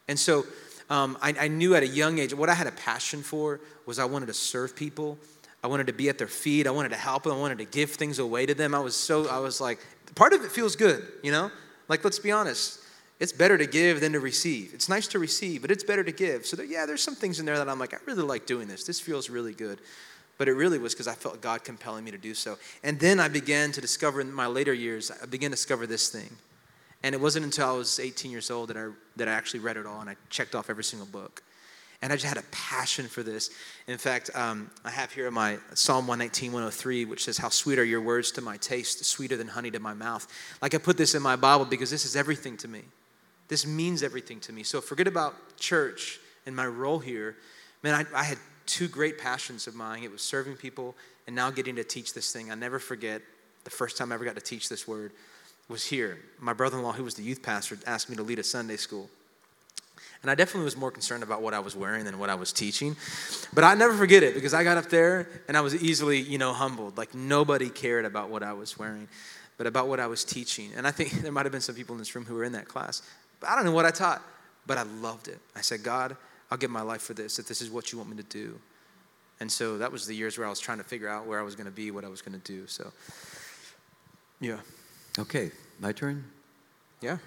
[0.08, 0.44] And so
[0.90, 4.00] um, I, I knew at a young age what I had a passion for was
[4.00, 5.16] I wanted to serve people.
[5.62, 6.66] I wanted to be at their feet.
[6.66, 7.32] I wanted to help them.
[7.32, 8.74] I wanted to give things away to them.
[8.74, 9.78] I was so I was like,
[10.16, 11.52] part of it feels good, you know.
[11.86, 12.79] Like let's be honest
[13.20, 14.72] it's better to give than to receive.
[14.72, 16.46] It's nice to receive, but it's better to give.
[16.46, 18.66] So, that, yeah, there's some things in there that I'm like, I really like doing
[18.66, 18.84] this.
[18.84, 19.78] This feels really good.
[20.38, 22.56] But it really was because I felt God compelling me to do so.
[22.82, 26.08] And then I began to discover in my later years, I began to discover this
[26.08, 26.30] thing.
[27.02, 29.76] And it wasn't until I was 18 years old that I, that I actually read
[29.76, 31.42] it all and I checked off every single book.
[32.00, 33.50] And I just had a passion for this.
[33.86, 37.78] In fact, um, I have here in my Psalm 119, 103, which says, How sweet
[37.78, 40.26] are your words to my taste, sweeter than honey to my mouth.
[40.62, 42.80] Like I put this in my Bible because this is everything to me.
[43.50, 44.62] This means everything to me.
[44.62, 47.36] So forget about church and my role here.
[47.82, 50.04] Man, I, I had two great passions of mine.
[50.04, 50.94] It was serving people
[51.26, 52.52] and now getting to teach this thing.
[52.52, 53.20] I never forget
[53.64, 55.10] the first time I ever got to teach this word
[55.68, 56.18] was here.
[56.38, 58.76] My brother in law, who was the youth pastor, asked me to lead a Sunday
[58.76, 59.10] school.
[60.22, 62.52] And I definitely was more concerned about what I was wearing than what I was
[62.52, 62.94] teaching.
[63.52, 66.38] But I never forget it because I got up there and I was easily, you
[66.38, 66.96] know, humbled.
[66.96, 69.08] Like nobody cared about what I was wearing,
[69.58, 70.70] but about what I was teaching.
[70.76, 72.52] And I think there might have been some people in this room who were in
[72.52, 73.02] that class.
[73.46, 74.22] I don't know what I taught,
[74.66, 75.38] but I loved it.
[75.56, 76.16] I said, God,
[76.50, 78.58] I'll give my life for this, if this is what you want me to do.
[79.40, 81.42] And so that was the years where I was trying to figure out where I
[81.42, 82.66] was going to be, what I was going to do.
[82.66, 82.92] So,
[84.40, 84.58] yeah.
[85.18, 85.50] Okay,
[85.80, 86.24] my turn?
[87.00, 87.18] Yeah.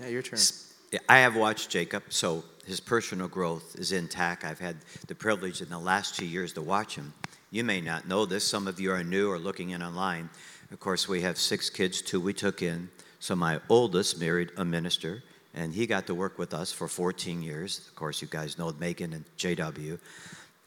[0.00, 0.40] Yeah, your turn.
[1.08, 4.44] I have watched Jacob, so his personal growth is intact.
[4.44, 7.12] I've had the privilege in the last two years to watch him.
[7.50, 10.28] You may not know this, some of you are new or looking in online.
[10.72, 12.88] Of course, we have six kids, two we took in.
[13.20, 15.22] So my oldest married a minister
[15.54, 17.86] and he got to work with us for 14 years.
[17.88, 19.98] Of course, you guys know Megan and JW.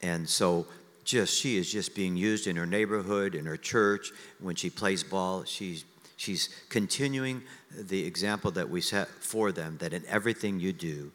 [0.02, 0.66] And so
[1.04, 4.12] just she is just being used in her neighborhood, in her church.
[4.40, 5.84] When she plays ball, she's
[6.16, 11.12] she's continuing the example that we set for them that in everything you do,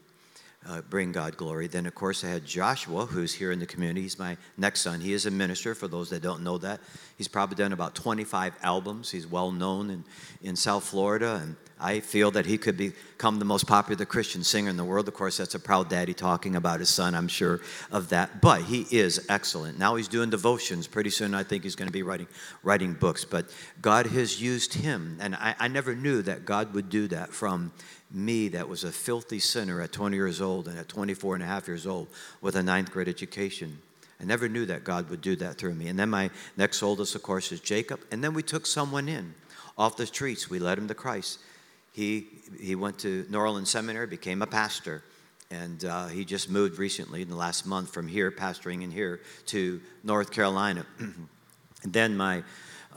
[0.67, 1.67] uh, bring God glory.
[1.67, 4.01] Then, of course, I had Joshua, who's here in the community.
[4.01, 5.01] He's my next son.
[5.01, 6.79] He is a minister, for those that don't know that.
[7.17, 9.12] He's probably done about 25 albums.
[9.12, 10.05] He's well known in,
[10.41, 14.69] in South Florida, and I feel that he could become the most popular Christian singer
[14.69, 15.07] in the world.
[15.07, 18.41] Of course, that's a proud daddy talking about his son, I'm sure of that.
[18.41, 19.79] But he is excellent.
[19.79, 20.88] Now he's doing devotions.
[20.88, 22.27] Pretty soon, I think he's going to be writing,
[22.63, 23.25] writing books.
[23.25, 23.45] But
[23.81, 27.71] God has used him, and I, I never knew that God would do that from
[28.12, 31.47] me that was a filthy sinner at 20 years old and at 24 and a
[31.47, 32.07] half years old
[32.41, 33.79] with a ninth grade education.
[34.21, 35.88] I never knew that God would do that through me.
[35.88, 37.99] And then my next oldest, of course, is Jacob.
[38.12, 39.33] And then we took someone in
[39.77, 40.49] off the streets.
[40.49, 41.39] We led him to Christ.
[41.93, 42.27] He,
[42.60, 45.03] he went to New Orleans Seminary, became a pastor.
[45.49, 49.21] And uh, he just moved recently in the last month from here, pastoring in here,
[49.47, 50.86] to North Carolina.
[50.99, 52.43] and then my,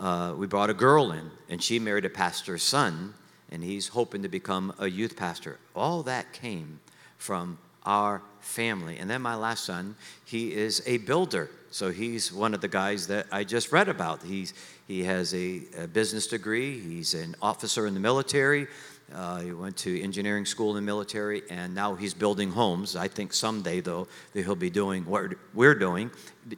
[0.00, 3.14] uh, we brought a girl in, and she married a pastor's son
[3.50, 5.58] and he's hoping to become a youth pastor.
[5.74, 6.80] All that came
[7.18, 8.98] from our family.
[8.98, 11.50] And then my last son, he is a builder.
[11.70, 14.22] So he's one of the guys that I just read about.
[14.22, 14.54] He's,
[14.86, 18.68] he has a, a business degree, he's an officer in the military.
[19.14, 22.96] Uh, he went to engineering school in the military, and now he's building homes.
[22.96, 26.10] I think someday, though, that he'll be doing what we're doing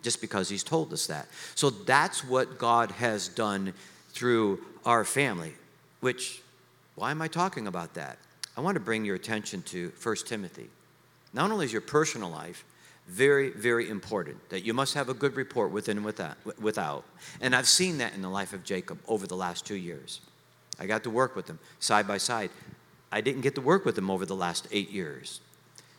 [0.02, 1.28] just because he's told us that.
[1.54, 3.74] So that's what God has done
[4.10, 5.52] through our family,
[6.00, 6.40] which
[6.94, 8.18] why am I talking about that?
[8.56, 10.68] I want to bring your attention to 1 Timothy.
[11.32, 12.64] Not only is your personal life
[13.08, 16.06] very, very important, that you must have a good report within and
[16.60, 17.04] without.
[17.40, 20.20] And I've seen that in the life of Jacob over the last two years.
[20.78, 22.50] I got to work with him side by side.
[23.10, 25.40] I didn't get to work with him over the last eight years.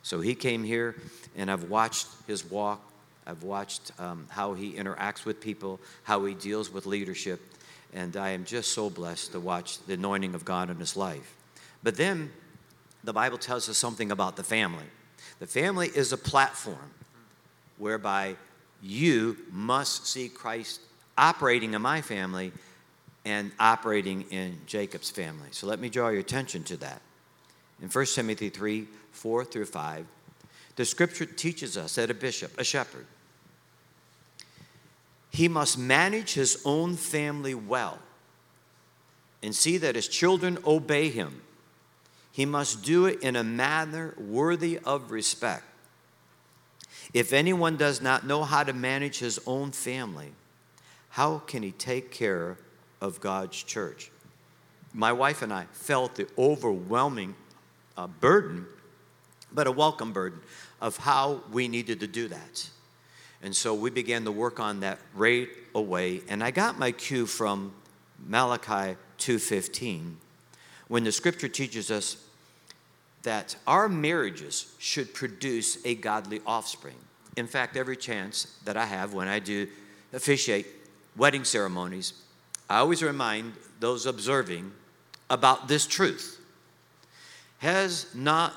[0.03, 0.95] So he came here,
[1.35, 2.81] and I've watched his walk.
[3.25, 7.41] I've watched um, how he interacts with people, how he deals with leadership.
[7.91, 11.35] And I am just so blessed to watch the anointing of God in his life.
[11.81, 12.31] But then
[13.03, 14.85] the Bible tells us something about the family.
[15.39, 16.91] The family is a platform
[17.79, 18.35] whereby
[18.81, 20.81] you must see Christ
[21.17, 22.51] operating in my family
[23.25, 25.49] and operating in Jacob's family.
[25.51, 27.01] So let me draw your attention to that.
[27.81, 30.05] In 1 Timothy 3 4 through 5,
[30.75, 33.05] the scripture teaches us that a bishop, a shepherd,
[35.31, 37.99] he must manage his own family well
[39.43, 41.41] and see that his children obey him.
[42.31, 45.63] He must do it in a manner worthy of respect.
[47.13, 50.31] If anyone does not know how to manage his own family,
[51.09, 52.57] how can he take care
[53.01, 54.11] of God's church?
[54.93, 57.35] My wife and I felt the overwhelming
[57.97, 58.67] uh, burden,
[59.51, 60.39] but a welcome burden,
[60.81, 62.69] of how we needed to do that.
[63.41, 66.21] And so we began to work on that right away.
[66.27, 67.73] And I got my cue from
[68.27, 70.17] Malachi 2:15
[70.87, 72.17] when the scripture teaches us
[73.23, 76.95] that our marriages should produce a godly offspring.
[77.35, 79.67] In fact, every chance that I have when I do
[80.13, 80.67] officiate
[81.15, 82.13] wedding ceremonies,
[82.69, 84.71] I always remind those observing
[85.29, 86.39] about this truth.
[87.59, 88.53] Has not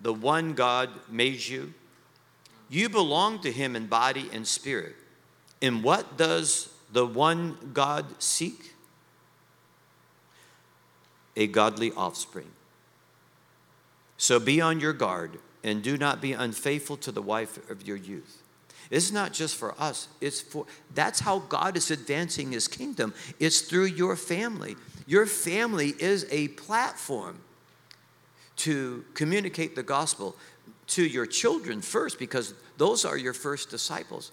[0.00, 1.74] the one God made you?
[2.68, 4.96] You belong to him in body and spirit.
[5.62, 8.74] And what does the one God seek?
[11.36, 12.50] A godly offspring.
[14.16, 17.96] So be on your guard and do not be unfaithful to the wife of your
[17.96, 18.42] youth.
[18.90, 23.14] It's not just for us, it's for that's how God is advancing his kingdom.
[23.40, 24.76] It's through your family.
[25.06, 27.40] Your family is a platform
[28.58, 30.36] to communicate the gospel
[30.88, 34.30] to your children first because those are your first disciples.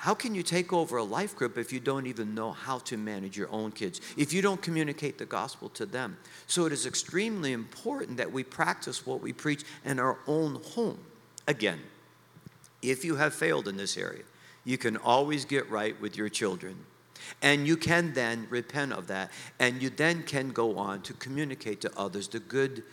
[0.00, 2.96] How can you take over a life group if you don't even know how to
[2.96, 4.00] manage your own kids?
[4.16, 6.16] If you don't communicate the gospel to them?
[6.46, 10.96] So it is extremely important that we practice what we preach in our own home.
[11.46, 11.80] Again,
[12.80, 14.22] if you have failed in this area,
[14.64, 16.76] you can always get right with your children.
[17.42, 19.30] And you can then repent of that.
[19.58, 22.84] And you then can go on to communicate to others the good,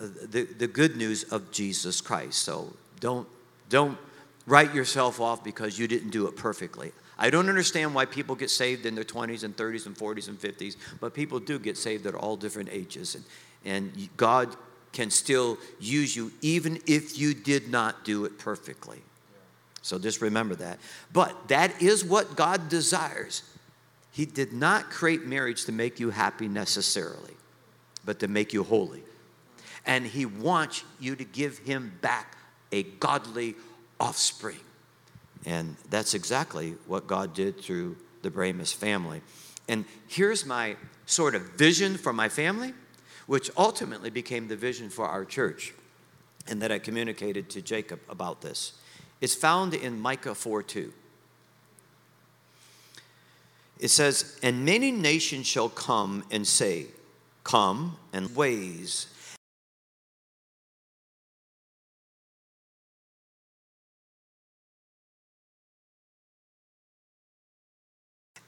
[0.00, 2.38] uh, the, the good news of Jesus Christ.
[2.38, 3.28] So don't,
[3.68, 3.98] don't
[4.46, 6.92] write yourself off because you didn't do it perfectly.
[7.18, 10.40] I don't understand why people get saved in their 20s and 30s and 40s and
[10.40, 13.14] 50s, but people do get saved at all different ages.
[13.14, 13.24] And,
[13.64, 14.56] and God
[14.92, 19.02] can still use you even if you did not do it perfectly.
[19.82, 20.78] So just remember that.
[21.12, 23.42] But that is what God desires.
[24.12, 27.34] He did not create marriage to make you happy necessarily,
[28.04, 29.02] but to make you holy.
[29.86, 32.36] And He wants you to give Him back
[32.72, 33.54] a godly
[34.00, 34.58] offspring.
[35.46, 39.22] And that's exactly what God did through the Bramus family.
[39.68, 42.74] And here's my sort of vision for my family,
[43.26, 45.72] which ultimately became the vision for our church,
[46.48, 48.72] and that I communicated to Jacob about this.
[49.20, 50.92] It's found in Micah 4 2.
[53.78, 56.86] It says, And many nations shall come and say,
[57.44, 59.06] Come and ways.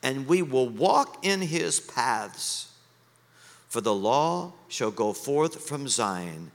[0.02, 2.72] And we will walk in his paths.
[3.68, 6.50] For the law shall go forth from Zion,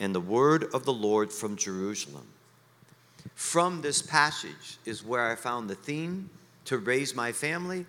[0.00, 2.26] and the word of the Lord from Jerusalem.
[3.34, 6.30] From this passage is where I found the theme
[6.66, 7.84] to raise my family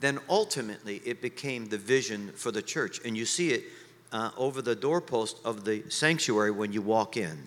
[0.00, 3.00] then ultimately it became the vision for the church.
[3.04, 3.64] And you see it
[4.12, 7.38] uh, over the doorpost of the sanctuary when you walk in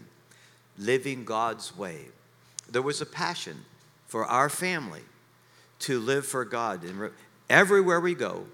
[0.78, 2.06] living God's way.
[2.70, 3.66] There was a passion
[4.08, 5.02] for our family
[5.80, 6.84] to live for God.
[6.84, 7.12] And
[7.50, 8.46] everywhere we go,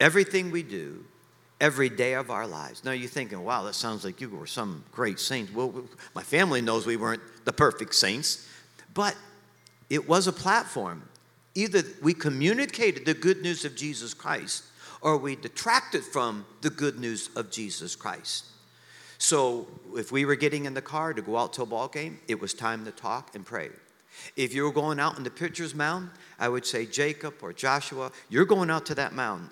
[0.00, 1.04] everything we do,
[1.60, 2.84] every day of our lives.
[2.84, 5.54] Now you're thinking, wow, that sounds like you were some great saint.
[5.54, 8.48] Well, my family knows we weren't the perfect saints,
[8.92, 9.16] but
[9.88, 11.02] it was a platform
[11.56, 14.62] Either we communicated the good news of Jesus Christ
[15.00, 18.44] or we detracted from the good news of Jesus Christ.
[19.16, 22.20] So if we were getting in the car to go out to a ball game,
[22.28, 23.70] it was time to talk and pray.
[24.36, 28.12] If you were going out in the pitcher's mound, I would say, Jacob or Joshua,
[28.28, 29.50] you're going out to that mound.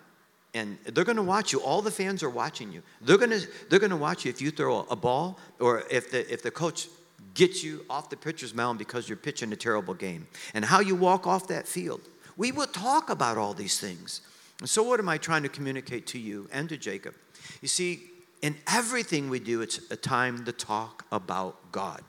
[0.54, 1.60] And they're going to watch you.
[1.60, 2.82] All the fans are watching you.
[3.00, 6.10] They're going to, they're going to watch you if you throw a ball or if
[6.10, 6.86] the, if the coach
[7.34, 10.94] gets you off the pitcher's mound because you're pitching a terrible game, and how you
[10.94, 12.00] walk off that field.
[12.36, 14.20] We will talk about all these things.
[14.60, 17.14] And so, what am I trying to communicate to you and to Jacob?
[17.60, 18.02] You see,
[18.42, 22.02] in everything we do, it's a time to talk about God.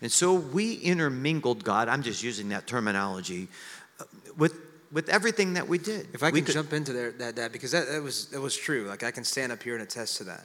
[0.00, 3.48] And so we intermingled God, I'm just using that terminology,
[4.00, 4.04] uh,
[4.36, 4.54] with,
[4.92, 6.08] with everything that we did.
[6.12, 8.40] If I we can could, jump into there, that, that because that, that, was, that
[8.40, 8.86] was true.
[8.86, 10.44] Like I can stand up here and attest to that.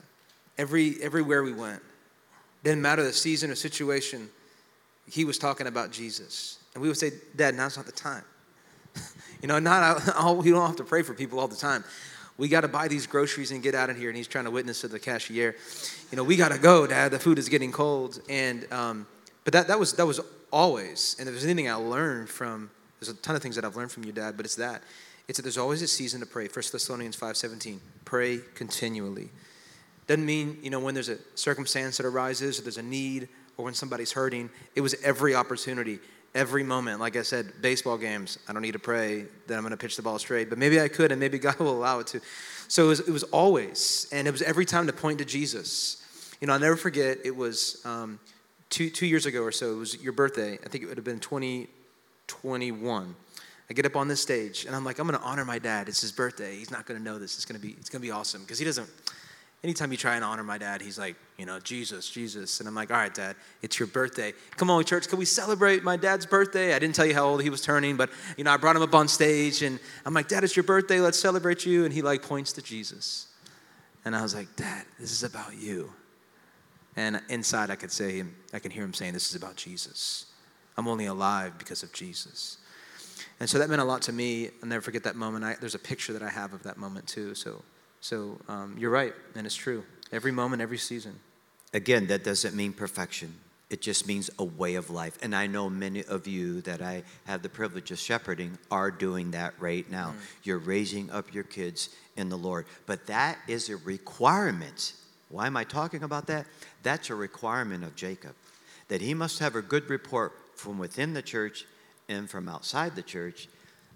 [0.58, 1.82] Every, everywhere we went,
[2.64, 4.30] didn't matter the season or situation,
[5.10, 6.60] he was talking about Jesus.
[6.74, 8.24] And we would say, Dad, now's not the time.
[9.42, 11.84] you know, not all, we don't have to pray for people all the time.
[12.38, 14.10] We got to buy these groceries and get out of here.
[14.10, 15.56] And he's trying to witness to the cashier.
[16.12, 17.12] You know, we got to go, Dad.
[17.12, 18.22] The food is getting cold.
[18.30, 19.08] And um,
[19.48, 20.20] but that that was that was
[20.52, 22.70] always, and if there's anything I learned from,
[23.00, 24.84] there's a ton of things that I've learned from you, Dad, but it's that.
[25.30, 26.50] It's that there's always a season to pray.
[26.50, 29.30] 1 Thessalonians 5.17, pray continually.
[30.06, 33.64] Doesn't mean, you know, when there's a circumstance that arises or there's a need or
[33.64, 34.50] when somebody's hurting.
[34.76, 36.00] It was every opportunity,
[36.36, 37.00] every moment.
[37.00, 39.96] Like I said, baseball games, I don't need to pray that I'm going to pitch
[39.96, 42.20] the ball straight, but maybe I could and maybe God will allow it to.
[42.68, 46.04] So it was, it was always, and it was every time to point to Jesus.
[46.42, 48.20] You know, I'll never forget, it was um,
[48.70, 50.54] two, two years ago or so, it was your birthday.
[50.64, 53.16] I think it would have been 2021.
[53.70, 55.90] I get up on this stage and I'm like, I'm going to honor my dad.
[55.90, 56.56] It's his birthday.
[56.56, 57.36] He's not going to know this.
[57.36, 58.90] It's to be, it's to be awesome because he doesn't,
[59.64, 62.62] anytime you try and honor my dad, he's like, you know, Jesus, Jesus.
[62.62, 64.34] And I'm like, all right, dad, it's your birthday.
[64.56, 66.74] Come on, church, can we celebrate my dad's birthday?
[66.74, 68.82] I didn't tell you how old he was turning, but, you know, I brought him
[68.82, 71.02] up on stage and I'm like, dad, it's your birthday.
[71.02, 71.84] Let's celebrate you.
[71.84, 73.28] And he like points to Jesus.
[74.06, 75.92] And I was like, dad, this is about you.
[76.98, 78.24] And inside I could say,
[78.54, 80.26] I can hear him saying, this is about Jesus.
[80.76, 82.58] I'm only alive because of Jesus.
[83.40, 84.50] And so that meant a lot to me.
[84.62, 85.46] I'll never forget that moment.
[85.46, 87.34] I, there's a picture that I have of that moment too.
[87.34, 87.64] So
[88.02, 89.84] so um, you're right, and it's true.
[90.12, 91.20] Every moment, every season.
[91.74, 93.34] Again, that doesn't mean perfection.
[93.70, 95.18] It just means a way of life.
[95.22, 99.32] And I know many of you that I have the privilege of shepherding are doing
[99.32, 100.12] that right now.
[100.12, 100.16] Mm.
[100.44, 102.66] You're raising up your kids in the Lord.
[102.86, 104.94] But that is a requirement.
[105.30, 106.48] Why am I talking about that?
[106.84, 108.36] That's a requirement of Jacob,
[108.88, 111.66] that he must have a good report from within the church
[112.08, 113.50] and from outside the church,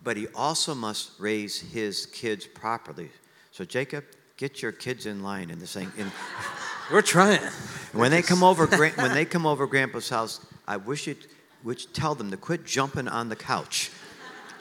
[0.04, 3.10] but he also must raise his kids properly
[3.52, 4.06] so, Jacob,
[4.38, 5.92] get your kids in line in the same.
[5.98, 6.10] In,
[6.92, 7.42] We're trying.
[7.92, 11.16] When they come over, when they come over Grandpa's house, I wish you
[11.64, 13.92] would tell them to quit jumping on the couch.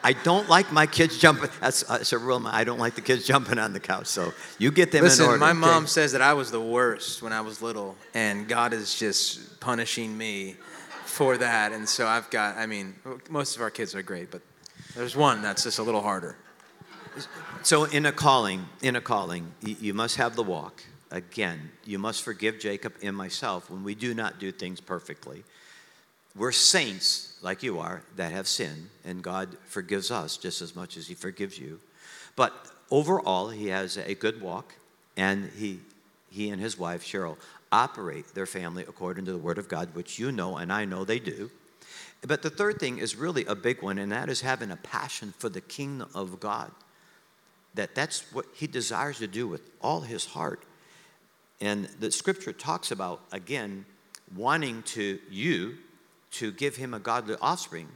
[0.03, 1.51] I don't like my kids jumping.
[1.61, 2.47] That's, uh, that's a real.
[2.47, 4.07] I don't like the kids jumping on the couch.
[4.07, 5.41] So you get them Listen, in order.
[5.41, 5.87] my mom okay?
[5.87, 10.17] says that I was the worst when I was little, and God is just punishing
[10.17, 10.57] me
[11.05, 11.73] for that.
[11.73, 12.57] And so I've got.
[12.57, 12.95] I mean,
[13.29, 14.43] most of our kids are great, but
[14.95, 16.37] there's one that's just a little harder.
[17.63, 20.83] So in a calling, in a calling, you must have the walk.
[21.11, 25.43] Again, you must forgive Jacob and myself when we do not do things perfectly.
[26.37, 30.97] We're saints like you are that have sinned, and God forgives us just as much
[30.97, 31.81] as He forgives you.
[32.37, 32.53] But
[32.91, 34.75] overall, He has a good walk,
[35.17, 35.81] and he,
[36.31, 37.37] he and his wife, Cheryl,
[37.73, 41.05] operate their family according to the Word of God, which you know and I know
[41.05, 41.51] they do.
[42.23, 45.35] But the third thing is really a big one, and that is having a passion
[45.39, 46.71] for the kingdom of God
[47.75, 50.63] that that's what he desires to do with all his heart.
[51.61, 53.85] And the scripture talks about, again,
[54.35, 55.79] wanting to you
[56.33, 57.89] to give him a godly offspring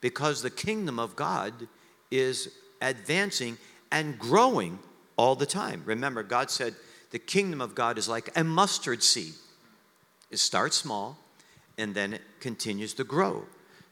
[0.00, 1.52] because the kingdom of God
[2.10, 2.50] is
[2.80, 3.56] advancing
[3.90, 4.78] and growing
[5.16, 5.82] all the time.
[5.84, 6.74] Remember, God said
[7.10, 9.34] the kingdom of God is like a mustard seed.
[10.30, 11.16] It starts small
[11.78, 13.44] and then it continues to grow.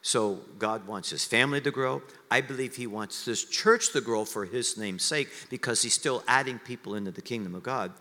[0.03, 2.03] So God wants his family to grow.
[2.31, 6.25] I believe he wants this church to grow for his name's sake because he's still
[6.27, 7.93] adding people into the kingdom of God.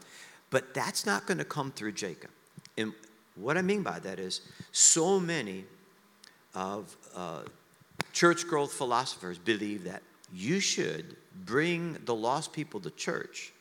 [0.49, 2.31] But that's not going to come through Jacob.
[2.77, 2.93] And
[3.35, 5.65] what I mean by that is so many
[6.53, 7.41] of uh,
[8.13, 10.01] church growth philosophers believe that
[10.33, 11.15] you should
[11.45, 13.53] bring the lost people to church.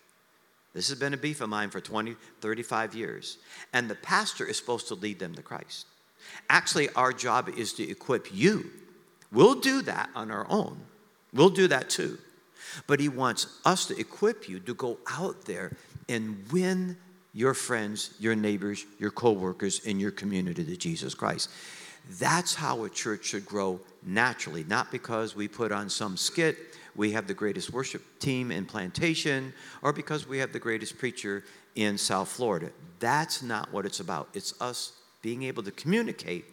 [0.73, 3.39] This has been a beef of mine for 20, 35 years.
[3.73, 5.87] And the pastor is supposed to lead them to Christ.
[6.49, 8.71] Actually, our job is to equip you.
[9.33, 10.79] We'll do that on our own.
[11.33, 12.19] We'll do that too.
[12.87, 15.73] But He wants us to equip you to go out there
[16.09, 16.97] and win
[17.33, 21.51] your friends, your neighbors, your coworkers, in your community to Jesus Christ.
[22.19, 26.57] That's how a church should grow naturally, not because we put on some skit,
[26.97, 29.53] we have the greatest worship team in Plantation,
[29.83, 31.45] or because we have the greatest preacher
[31.77, 32.71] in South Florida.
[32.99, 34.29] That's not what it's about.
[34.35, 36.47] It's us being able to communicate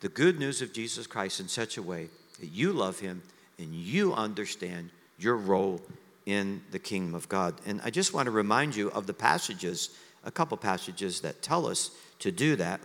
[0.00, 2.08] the good news of Jesus Christ in such a way
[2.40, 3.22] that you love him
[3.58, 5.80] and you understand your role
[6.26, 7.54] in the kingdom of God.
[7.66, 9.90] And I just want to remind you of the passages,
[10.26, 12.80] a couple passages that tell us to do that.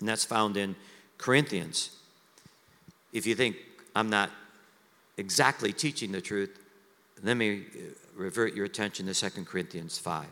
[0.00, 0.76] And that's found in
[1.16, 1.96] Corinthians.
[3.12, 3.56] If you think
[3.96, 4.30] I'm not
[5.16, 6.58] exactly teaching the truth,
[7.22, 7.80] let me uh,
[8.14, 10.26] revert your attention to 2 Corinthians 5.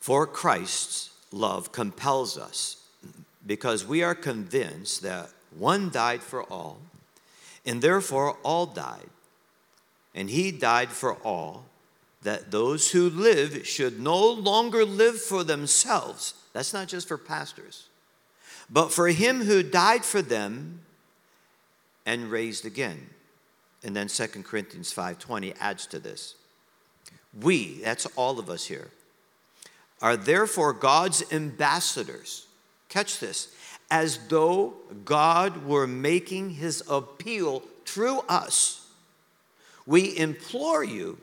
[0.00, 2.76] For Christ's love compels us
[3.46, 6.78] because we are convinced that one died for all,
[7.66, 9.08] and therefore all died.
[10.14, 11.64] And he died for all,
[12.24, 16.34] that those who live should no longer live for themselves.
[16.52, 17.86] That's not just for pastors,
[18.68, 20.80] but for him who died for them
[22.04, 23.10] and raised again.
[23.82, 26.34] And then 2 Corinthians 5:20 adds to this.
[27.38, 28.90] We, that's all of us here,
[30.00, 32.46] are therefore God's ambassadors.
[32.88, 33.54] Catch this
[33.90, 38.86] as though God were making his appeal through us.
[39.84, 41.18] We implore you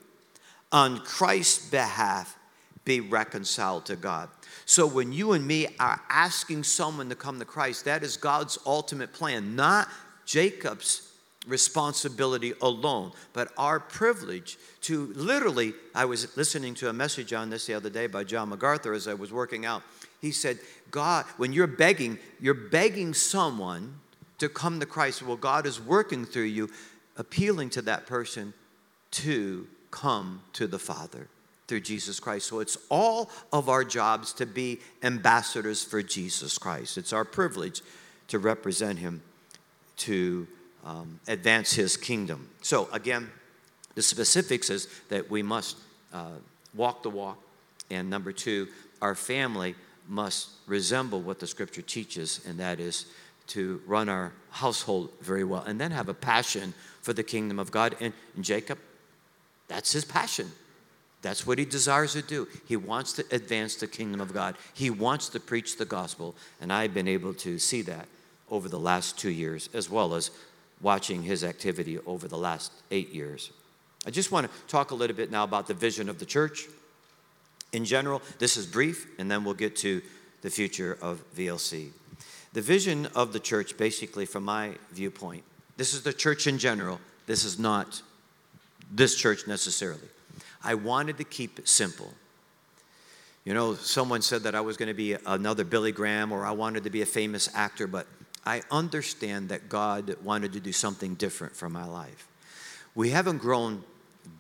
[0.72, 2.38] on Christ's behalf,
[2.86, 4.30] be reconciled to God.
[4.66, 8.58] So when you and me are asking someone to come to Christ, that is God's
[8.66, 9.88] ultimate plan, not
[10.26, 11.12] Jacob's
[11.48, 15.74] responsibility alone, but our privilege to literally.
[15.96, 19.08] I was listening to a message on this the other day by John MacArthur as
[19.08, 19.82] I was working out.
[20.22, 20.60] He said,
[20.92, 23.96] God, when you're begging, you're begging someone
[24.38, 25.24] to come to Christ.
[25.24, 26.70] Well, God is working through you,
[27.18, 28.54] appealing to that person
[29.12, 31.28] to come to the Father
[31.68, 32.48] through Jesus Christ.
[32.48, 36.98] So it's all of our jobs to be ambassadors for Jesus Christ.
[36.98, 37.82] It's our privilege
[38.28, 39.22] to represent Him,
[39.98, 40.48] to
[40.86, 42.50] um, advance His kingdom.
[42.62, 43.30] So again,
[43.96, 45.78] the specifics is that we must
[46.14, 46.32] uh,
[46.74, 47.38] walk the walk,
[47.90, 48.68] and number two,
[49.02, 49.76] our family
[50.08, 53.06] must resemble what the Scripture teaches, and that is
[53.48, 57.72] to run our household very well, and then have a passion for the kingdom of
[57.72, 57.96] God.
[58.00, 58.78] And, and Jacob
[59.72, 60.52] that's his passion.
[61.22, 62.46] That's what he desires to do.
[62.68, 64.58] He wants to advance the kingdom of God.
[64.74, 66.36] He wants to preach the gospel.
[66.60, 68.10] And I've been able to see that
[68.50, 70.30] over the last two years, as well as
[70.82, 73.52] watching his activity over the last eight years.
[74.06, 76.66] I just want to talk a little bit now about the vision of the church.
[77.72, 80.02] In general, this is brief, and then we'll get to
[80.42, 81.92] the future of VLC.
[82.52, 85.44] The vision of the church, basically, from my viewpoint,
[85.78, 87.00] this is the church in general.
[87.26, 88.02] This is not
[88.92, 90.08] this church necessarily.
[90.64, 92.14] I wanted to keep it simple.
[93.46, 96.52] You know, someone said that I was going to be another Billy Graham or I
[96.52, 98.06] wanted to be a famous actor, but
[98.46, 102.28] I understand that God wanted to do something different for my life.
[102.94, 103.84] We haven't grown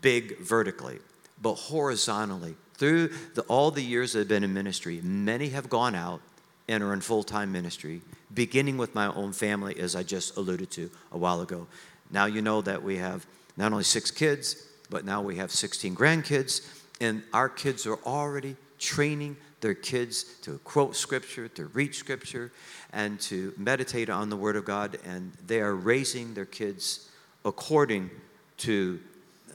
[0.01, 0.99] big vertically,
[1.41, 2.55] but horizontally.
[2.75, 6.21] Through the, all the years that I've been in ministry, many have gone out
[6.67, 8.01] and are in full time ministry,
[8.33, 11.67] beginning with my own family, as I just alluded to a while ago.
[12.11, 13.25] Now you know that we have
[13.57, 16.67] not only six kids, but now we have 16 grandkids,
[16.99, 22.51] and our kids are already training their kids to quote scripture, to read scripture,
[22.91, 27.09] and to meditate on the Word of God, and they are raising their kids
[27.45, 28.09] according
[28.57, 28.99] to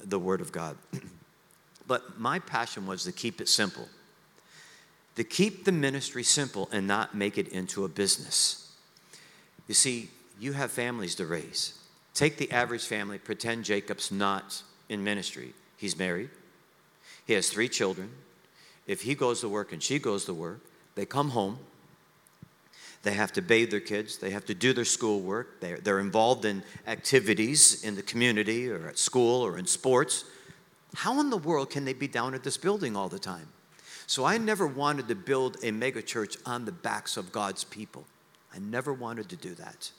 [0.05, 0.76] the Word of God.
[1.86, 3.88] but my passion was to keep it simple,
[5.16, 8.72] to keep the ministry simple and not make it into a business.
[9.68, 11.74] You see, you have families to raise.
[12.16, 15.52] Take the average family, pretend Jacob's not in ministry.
[15.76, 16.30] He's married,
[17.26, 18.10] he has three children.
[18.86, 20.60] If he goes to work and she goes to work,
[20.94, 21.58] they come home.
[23.02, 24.16] They have to bathe their kids.
[24.16, 25.60] They have to do their schoolwork.
[25.60, 30.24] They're, they're involved in activities in the community or at school or in sports.
[30.94, 33.48] How in the world can they be down at this building all the time?
[34.06, 38.04] So I never wanted to build a megachurch on the backs of God's people.
[38.54, 39.90] I never wanted to do that.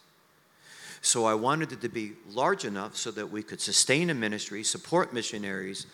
[1.02, 4.64] So I wanted it to be large enough so that we could sustain a ministry,
[4.64, 5.86] support missionaries,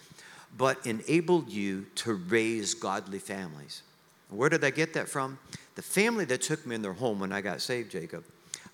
[0.58, 3.82] but enable you to raise godly families.
[4.30, 5.38] Where did I get that from?
[5.76, 8.24] The family that took me in their home when I got saved, Jacob,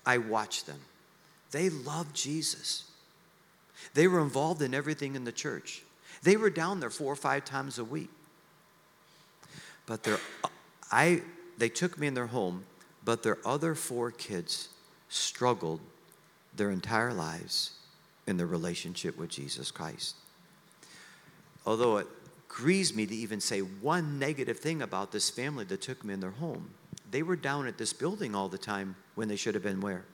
[0.06, 0.80] I watched them.
[1.50, 2.84] They loved Jesus.
[3.94, 5.82] They were involved in everything in the church.
[6.22, 8.10] They were down there four or five times a week.
[9.86, 10.18] But their,
[10.92, 11.22] I,
[11.58, 12.64] they took me in their home,
[13.04, 14.68] but their other four kids
[15.08, 15.80] struggled
[16.60, 17.72] their entire lives
[18.26, 20.14] in their relationship with Jesus Christ.
[21.64, 22.06] Although it
[22.48, 26.20] grieves me to even say one negative thing about this family that took me in
[26.20, 26.68] their home,
[27.10, 30.04] they were down at this building all the time when they should have been where?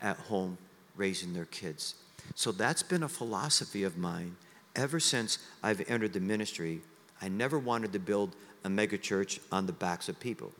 [0.00, 0.58] At home
[0.94, 1.96] raising their kids.
[2.36, 4.36] So that's been a philosophy of mine
[4.76, 6.82] ever since I've entered the ministry.
[7.20, 10.52] I never wanted to build a megachurch on the backs of people.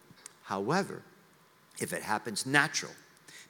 [0.43, 1.03] However,
[1.79, 2.93] if it happens natural,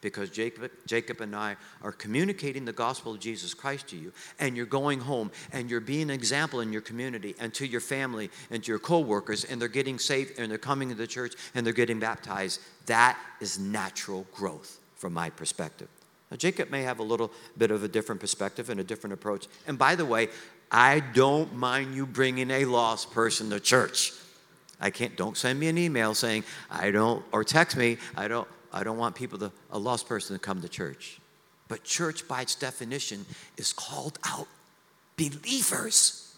[0.01, 4.57] because Jacob, Jacob and I are communicating the gospel of Jesus Christ to you, and
[4.57, 8.31] you're going home and you're being an example in your community and to your family
[8.51, 11.35] and to your co workers, and they're getting saved and they're coming to the church
[11.55, 12.61] and they're getting baptized.
[12.87, 15.89] That is natural growth from my perspective.
[16.31, 19.47] Now, Jacob may have a little bit of a different perspective and a different approach.
[19.67, 20.29] And by the way,
[20.71, 24.13] I don't mind you bringing a lost person to church.
[24.81, 28.49] I can't, don't send me an email saying, I don't, or text me, I don't,
[28.73, 31.19] I don't want people to, a lost person to come to church.
[31.69, 33.25] But church, by its definition,
[33.57, 34.47] is called out
[35.17, 36.35] believers.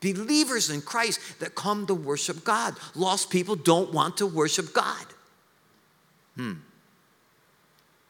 [0.00, 2.74] Believers in Christ that come to worship God.
[2.94, 5.06] Lost people don't want to worship God.
[6.36, 6.52] Hmm.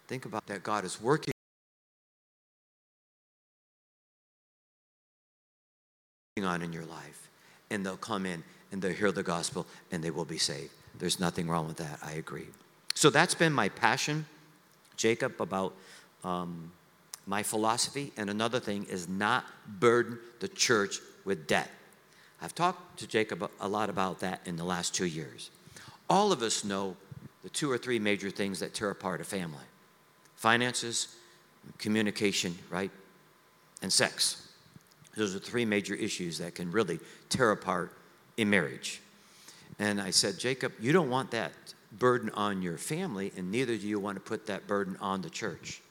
[0.06, 0.62] Think about that.
[0.62, 1.32] God is working
[6.42, 7.28] on in your life,
[7.70, 8.42] and they'll come in
[8.72, 10.70] and they'll hear the gospel and they will be saved.
[10.98, 11.98] There's nothing wrong with that.
[12.02, 12.46] I agree.
[13.00, 14.26] So that's been my passion,
[14.98, 15.74] Jacob, about
[16.22, 16.70] um,
[17.26, 18.12] my philosophy.
[18.18, 21.70] And another thing is not burden the church with debt.
[22.42, 25.48] I've talked to Jacob a lot about that in the last two years.
[26.10, 26.94] All of us know
[27.42, 29.64] the two or three major things that tear apart a family
[30.36, 31.16] finances,
[31.78, 32.90] communication, right?
[33.80, 34.46] And sex.
[35.16, 37.96] Those are three major issues that can really tear apart
[38.36, 39.00] a marriage.
[39.78, 41.52] And I said, Jacob, you don't want that
[41.92, 45.30] burden on your family, and neither do you want to put that burden on the
[45.30, 45.82] church.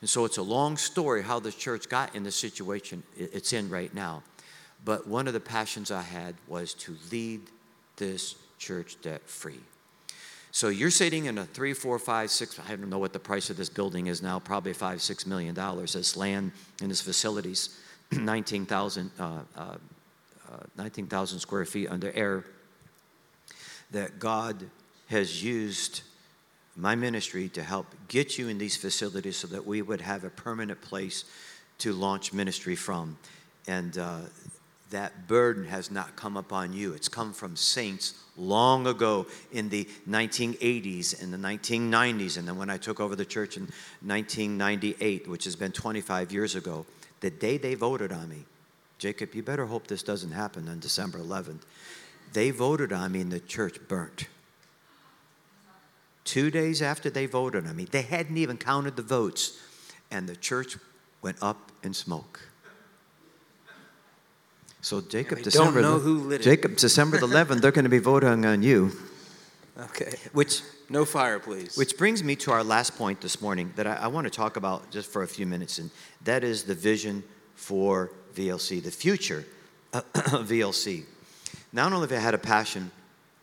[0.00, 3.70] And so it's a long story how the church got in the situation it's in
[3.70, 4.22] right now.
[4.84, 7.40] But one of the passions I had was to lead
[7.96, 9.60] this church debt free.
[10.52, 13.50] So you're sitting in a three, four, five, six, I don't know what the price
[13.50, 15.92] of this building is now, probably five, six million dollars.
[15.92, 17.78] This land and this facilities,
[18.12, 19.22] 19,000 uh,
[19.56, 19.76] uh,
[20.50, 21.08] uh, 19,
[21.40, 22.44] square feet under air,
[23.90, 24.64] that God
[25.08, 26.02] has used
[26.76, 30.30] my ministry to help get you in these facilities so that we would have a
[30.30, 31.24] permanent place
[31.78, 33.16] to launch ministry from.
[33.66, 34.20] And uh,
[34.90, 36.92] that burden has not come upon you.
[36.92, 42.36] It's come from saints long ago in the 1980s and the 1990s.
[42.36, 43.64] And then when I took over the church in
[44.02, 46.86] 1998, which has been 25 years ago,
[47.20, 48.44] the day they voted on me,
[48.98, 51.62] Jacob, you better hope this doesn't happen on December 11th.
[52.32, 54.26] They voted on me and the church burnt.
[56.26, 59.62] Two days after they voted on me, they hadn't even counted the votes,
[60.10, 60.76] and the church
[61.22, 62.40] went up in smoke.
[64.80, 68.90] So Jacob, December, Jacob, December the 11th, they're going to be voting on you.
[69.78, 70.14] Okay.
[70.32, 71.76] Which no fire, please.
[71.76, 74.56] Which brings me to our last point this morning that I, I want to talk
[74.56, 75.90] about just for a few minutes, and
[76.24, 77.22] that is the vision
[77.54, 79.44] for VLC, the future
[79.92, 80.02] of
[80.48, 81.04] VLC.
[81.72, 82.90] Not only have I had a passion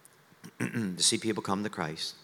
[0.60, 2.16] to see people come to Christ,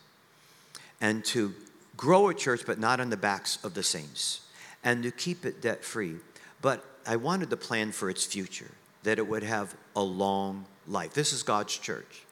[1.02, 1.54] and to
[1.97, 4.41] grow a church, but not on the backs of the saints,
[4.84, 6.16] and to keep it debt free.
[6.62, 8.72] But I wanted to plan for its future,
[9.04, 11.14] that it would have a long life.
[11.14, 12.24] This is God's church.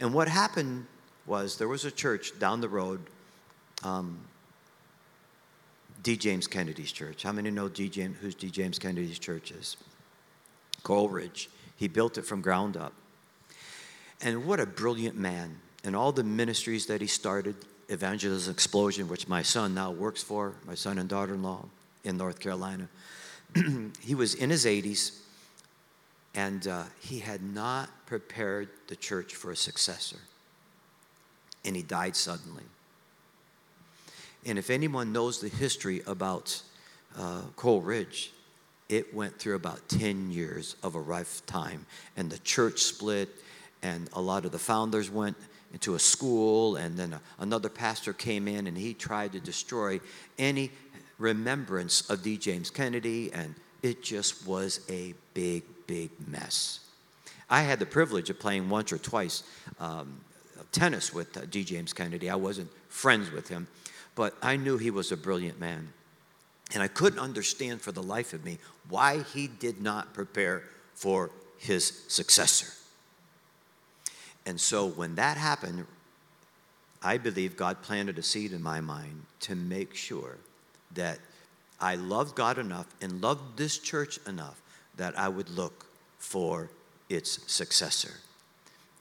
[0.00, 0.86] And what happened
[1.26, 3.00] was there was a church down the road,
[3.82, 4.18] um,
[6.02, 6.16] D.
[6.16, 7.22] James Kennedy's church.
[7.22, 7.88] How many know D.
[7.88, 8.50] James, who's D.
[8.50, 9.76] James Kennedy's church is?
[10.82, 11.50] Coral Ridge.
[11.76, 12.92] He built it from ground up.
[14.20, 15.58] And what a brilliant man.
[15.84, 17.56] And all the ministries that he started,
[17.88, 21.64] Evangelism Explosion, which my son now works for, my son and daughter in law
[22.04, 22.88] in North Carolina.
[24.00, 25.20] he was in his 80s,
[26.34, 30.18] and uh, he had not prepared the church for a successor.
[31.64, 32.64] And he died suddenly.
[34.46, 36.62] And if anyone knows the history about
[37.16, 38.32] uh, Coral Ridge,
[38.88, 41.84] it went through about 10 years of a rough time.
[42.16, 43.28] And the church split,
[43.82, 45.36] and a lot of the founders went
[45.72, 50.00] into a school, and then another pastor came in and he tried to destroy
[50.38, 50.70] any
[51.18, 52.36] remembrance of D.
[52.36, 56.80] James Kennedy, and it just was a big, big mess.
[57.50, 59.42] I had the privilege of playing once or twice
[59.80, 60.20] um,
[60.72, 61.64] tennis with uh, D.
[61.64, 62.30] James Kennedy.
[62.30, 63.66] I wasn't friends with him,
[64.14, 65.92] but I knew he was a brilliant man.
[66.74, 68.58] And I couldn't understand for the life of me
[68.88, 70.62] why he did not prepare
[70.94, 72.66] for his successor.
[74.48, 75.84] And so when that happened,
[77.02, 80.38] I believe God planted a seed in my mind to make sure
[80.94, 81.18] that
[81.78, 84.58] I loved God enough and loved this church enough
[84.96, 85.84] that I would look
[86.18, 86.70] for
[87.10, 88.14] its successor.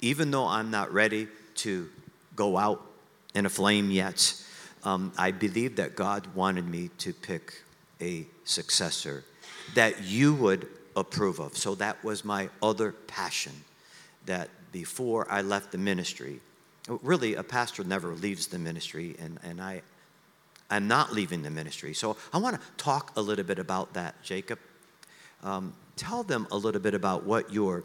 [0.02, 1.88] Even though I'm not ready to
[2.36, 2.86] go out
[3.34, 4.34] in a flame yet,
[4.84, 7.64] um, I believe that God wanted me to pick
[8.02, 9.24] a successor
[9.76, 10.68] that you would
[10.98, 11.56] approve of.
[11.56, 13.54] So that was my other passion
[14.26, 16.40] that before I left the ministry.
[16.88, 19.82] Really, a pastor never leaves the ministry, and, and I,
[20.70, 21.94] I'm not leaving the ministry.
[21.94, 24.60] So I want to talk a little bit about that, Jacob.
[25.44, 27.84] Um, tell them a little bit about what your,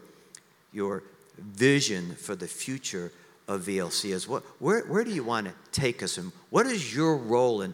[0.71, 1.03] your
[1.37, 3.11] vision for the future
[3.47, 4.27] of VLC is.
[4.27, 7.61] What, where, where do you want to take us, and what is your role?
[7.61, 7.73] And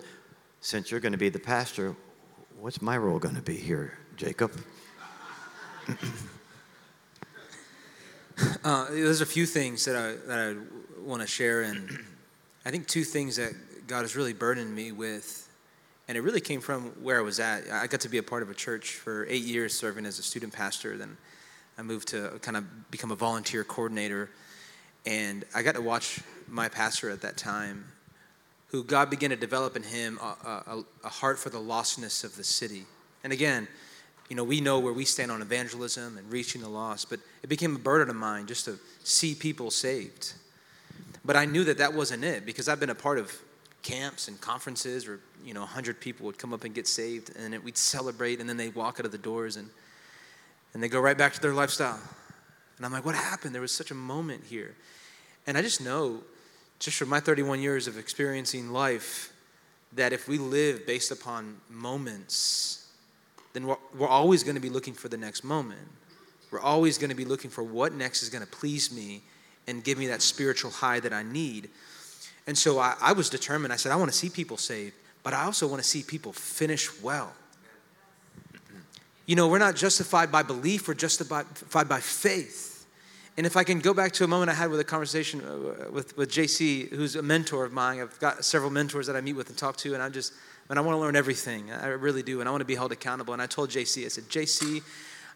[0.62, 1.96] since you're going to be the pastor,
[2.60, 4.52] what's my role going to be here, Jacob?
[8.64, 12.06] Uh, there's a few things that I, that I want to share, and
[12.66, 13.54] I think two things that
[13.88, 15.50] God has really burdened me with,
[16.08, 17.70] and it really came from where I was at.
[17.72, 20.24] I got to be a part of a church for eight years serving as a
[20.24, 20.98] student pastor.
[20.98, 21.18] Then
[21.78, 24.30] I moved to kind of become a volunteer coordinator,
[25.06, 27.86] and I got to watch my pastor at that time,
[28.68, 32.36] who God began to develop in him a, a, a heart for the lostness of
[32.38, 32.86] the city.
[33.24, 33.68] And again,
[34.30, 37.48] you know, we know where we stand on evangelism and reaching the lost, but it
[37.48, 40.34] became a burden of mine just to see people saved.
[41.26, 43.36] But I knew that that wasn't it because I've been a part of
[43.82, 47.54] camps and conferences where, you know, 100 people would come up and get saved and
[47.54, 49.70] it, we'd celebrate and then they'd walk out of the doors and,
[50.74, 52.00] and they go right back to their lifestyle.
[52.78, 53.54] And I'm like, what happened?
[53.54, 54.76] There was such a moment here.
[55.48, 56.22] And I just know,
[56.78, 59.34] just from my 31 years of experiencing life,
[59.94, 62.89] that if we live based upon moments,
[63.54, 65.88] then we're, we're always going to be looking for the next moment.
[66.52, 69.24] We're always going to be looking for what next is going to please me
[69.68, 71.70] and give me that spiritual high that I need.
[72.48, 73.72] And so I, I was determined.
[73.72, 76.34] I said, I want to see people saved, but I also want to see people
[76.34, 77.34] finish well.
[79.28, 82.70] You know, we're not justified by belief, we're justified by faith.
[83.38, 85.92] And if I can go back to a moment I had with a conversation uh,
[85.92, 89.34] with, with JC, who's a mentor of mine, I've got several mentors that I meet
[89.34, 90.34] with and talk to, and I'm just,
[90.70, 91.72] and I want to learn everything.
[91.72, 92.40] I really do.
[92.42, 93.34] And I want to be held accountable.
[93.34, 94.84] And I told JC, I said, JC,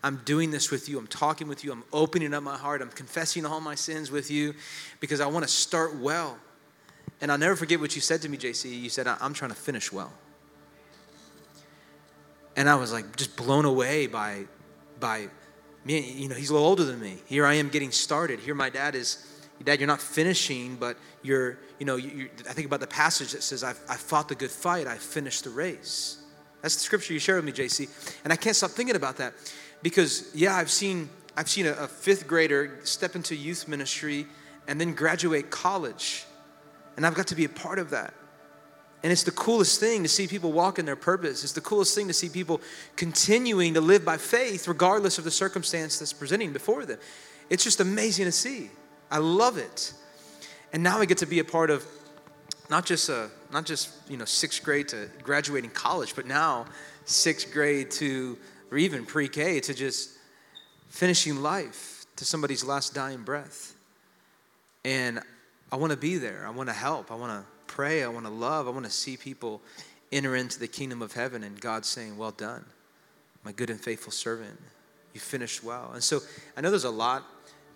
[0.03, 0.99] I'm doing this with you.
[0.99, 1.71] I'm talking with you.
[1.71, 2.81] I'm opening up my heart.
[2.81, 4.53] I'm confessing all my sins with you
[4.99, 6.37] because I want to start well.
[7.19, 8.79] And I'll never forget what you said to me, JC.
[8.79, 10.11] You said, I'm trying to finish well.
[12.55, 14.43] And I was like just blown away by,
[14.99, 15.29] by
[15.83, 16.11] me.
[16.11, 17.17] You know, he's a little older than me.
[17.25, 18.39] Here I am getting started.
[18.39, 19.25] Here my dad is,
[19.63, 23.43] Dad, you're not finishing, but you're, you know, you, I think about the passage that
[23.43, 26.15] says, I've, I fought the good fight, I finished the race.
[26.61, 27.89] That's the scripture you shared with me, JC.
[28.23, 29.33] And I can't stop thinking about that
[29.81, 34.27] because, yeah, I've seen, I've seen a, a fifth grader step into youth ministry
[34.65, 36.23] and then graduate college.
[36.95, 38.13] And I've got to be a part of that.
[39.03, 41.43] And it's the coolest thing to see people walk in their purpose.
[41.43, 42.61] It's the coolest thing to see people
[42.95, 46.99] continuing to live by faith regardless of the circumstance that's presenting before them.
[47.49, 48.71] It's just amazing to see.
[49.11, 49.93] I love it.
[50.73, 51.85] And now I get to be a part of
[52.69, 56.65] not just a, not just you know sixth grade to graduating college, but now
[57.05, 58.37] sixth grade to
[58.71, 60.17] or even pre-K to just
[60.89, 63.75] finishing life to somebody's last dying breath.
[64.83, 65.19] And
[65.71, 66.45] I want to be there.
[66.45, 67.11] I want to help.
[67.11, 68.03] I want to pray.
[68.03, 68.67] I want to love.
[68.67, 69.61] I want to see people
[70.11, 72.65] enter into the kingdom of heaven and God saying, Well done,
[73.43, 74.59] my good and faithful servant.
[75.13, 75.91] You finished well.
[75.93, 76.21] And so
[76.57, 77.23] I know there's a lot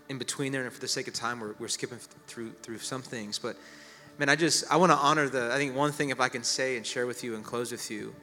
[0.10, 3.02] in between there, and for the sake of time, we're, we're skipping through through some
[3.02, 3.40] things.
[3.40, 3.58] But
[4.18, 5.52] man, I just I want to honor the.
[5.52, 7.90] I think one thing, if I can say and share with you and close with
[7.92, 8.16] you,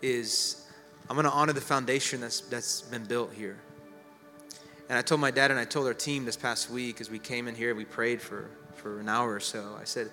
[0.00, 0.66] is
[1.08, 3.58] I'm going to honor the foundation that's that's been built here.
[4.88, 7.18] And I told my dad and I told our team this past week as we
[7.18, 9.76] came in here, we prayed for for an hour or so.
[9.80, 10.10] I said,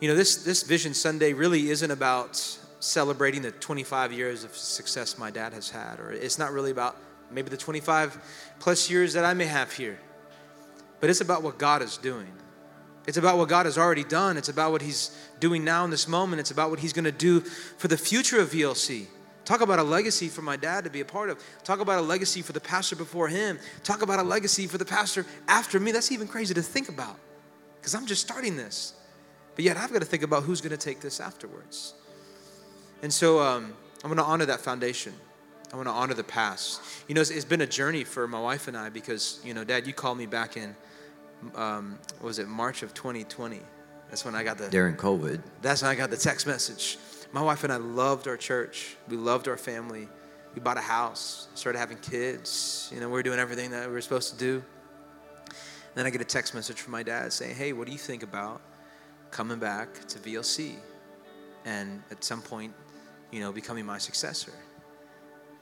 [0.00, 2.36] you know, this, this Vision Sunday really isn't about
[2.80, 6.96] celebrating the 25 years of success my dad has had, or it's not really about
[7.30, 8.18] maybe the 25
[8.58, 9.98] plus years that I may have here,
[11.02, 12.32] but it's about what God is doing.
[13.08, 14.36] It's about what God has already done.
[14.36, 16.38] It's about what He's doing now in this moment.
[16.38, 19.06] It's about what He's going to do for the future of VLC.
[19.44, 21.42] Talk about a legacy for my dad to be a part of.
[21.64, 23.58] Talk about a legacy for the pastor before him.
[23.82, 25.90] Talk about a legacy for the pastor after me.
[25.90, 27.18] That's even crazy to think about
[27.80, 28.94] because I'm just starting this.
[29.56, 31.94] But yet I've got to think about who's going to take this afterwards.
[33.02, 33.74] And so um,
[34.04, 35.12] I'm going to honor that foundation.
[35.72, 36.80] I want to honor the past.
[37.08, 39.64] You know, it's, it's been a journey for my wife and I because, you know,
[39.64, 40.76] Dad, you called me back in,
[41.54, 43.60] um, was it March of 2020?
[44.08, 44.68] That's when I got the.
[44.68, 45.40] During COVID.
[45.62, 46.98] That's when I got the text message.
[47.32, 48.96] My wife and I loved our church.
[49.08, 50.08] We loved our family.
[50.54, 52.90] We bought a house, started having kids.
[52.94, 54.62] You know, we were doing everything that we were supposed to do.
[55.94, 58.22] Then I get a text message from my dad saying, Hey, what do you think
[58.22, 58.60] about
[59.30, 60.74] coming back to VLC
[61.64, 62.74] and at some point,
[63.30, 64.52] you know, becoming my successor?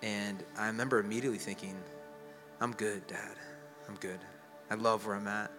[0.02, 1.76] And I remember immediately thinking,
[2.60, 3.36] I'm good, Dad.
[3.88, 4.18] I'm good.
[4.70, 5.50] I love where I'm at.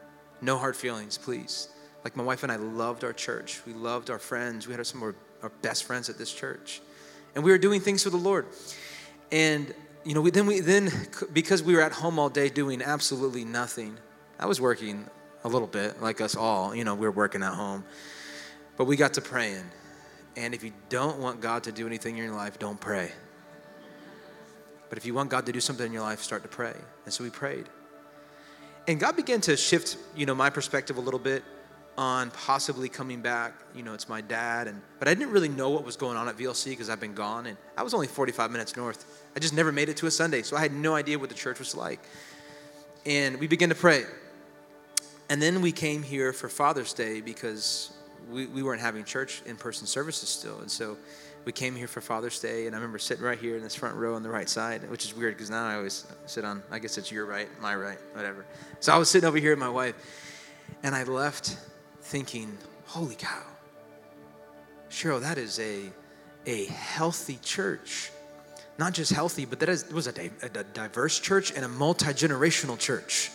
[0.41, 1.69] No hard feelings, please.
[2.03, 3.61] Like my wife and I loved our church.
[3.65, 4.67] We loved our friends.
[4.67, 6.81] We had some of our, best friends at this church.
[7.33, 8.45] And we were doing things for the Lord.
[9.31, 9.73] And
[10.03, 10.91] you know, we, then we then
[11.33, 13.97] because we were at home all day doing absolutely nothing,
[14.39, 15.07] I was working
[15.43, 16.75] a little bit, like us all.
[16.75, 17.83] You know, we were working at home.
[18.77, 19.65] But we got to praying.
[20.35, 23.11] And if you don't want God to do anything in your life, don't pray.
[24.89, 26.75] But if you want God to do something in your life, start to pray.
[27.05, 27.67] And so we prayed.
[28.87, 31.43] And God began to shift, you know, my perspective a little bit
[31.97, 33.53] on possibly coming back.
[33.75, 36.27] You know, it's my dad, and but I didn't really know what was going on
[36.27, 39.05] at VLC because I've been gone, and I was only 45 minutes north.
[39.35, 41.35] I just never made it to a Sunday, so I had no idea what the
[41.35, 41.99] church was like.
[43.05, 44.03] And we began to pray.
[45.29, 47.93] And then we came here for Father's Day because
[48.29, 50.59] we, we weren't having church in person services still.
[50.59, 50.97] And so
[51.45, 52.67] we came here for Father's Day.
[52.67, 55.05] And I remember sitting right here in this front row on the right side, which
[55.05, 57.97] is weird because now I always sit on, I guess it's your right, my right,
[58.13, 58.45] whatever.
[58.79, 59.95] So I was sitting over here with my wife.
[60.83, 61.57] And I left
[62.01, 63.41] thinking, holy cow,
[64.89, 65.83] Cheryl, that is a,
[66.45, 68.11] a healthy church.
[68.77, 72.79] Not just healthy, but that is, was a, a diverse church and a multi generational
[72.79, 73.31] church.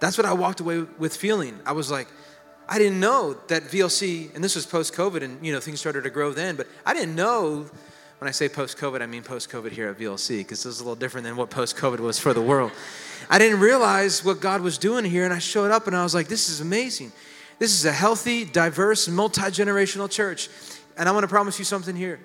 [0.00, 1.58] That's what I walked away with feeling.
[1.64, 2.08] I was like,
[2.68, 6.04] I didn't know that VLC, and this was post COVID, and you know things started
[6.04, 6.56] to grow then.
[6.56, 7.66] But I didn't know.
[8.18, 10.80] When I say post COVID, I mean post COVID here at VLC because this is
[10.80, 12.72] a little different than what post COVID was for the world.
[13.28, 16.14] I didn't realize what God was doing here, and I showed up and I was
[16.14, 17.12] like, "This is amazing.
[17.58, 20.48] This is a healthy, diverse, multi generational church."
[20.96, 22.20] And I want to promise you something here.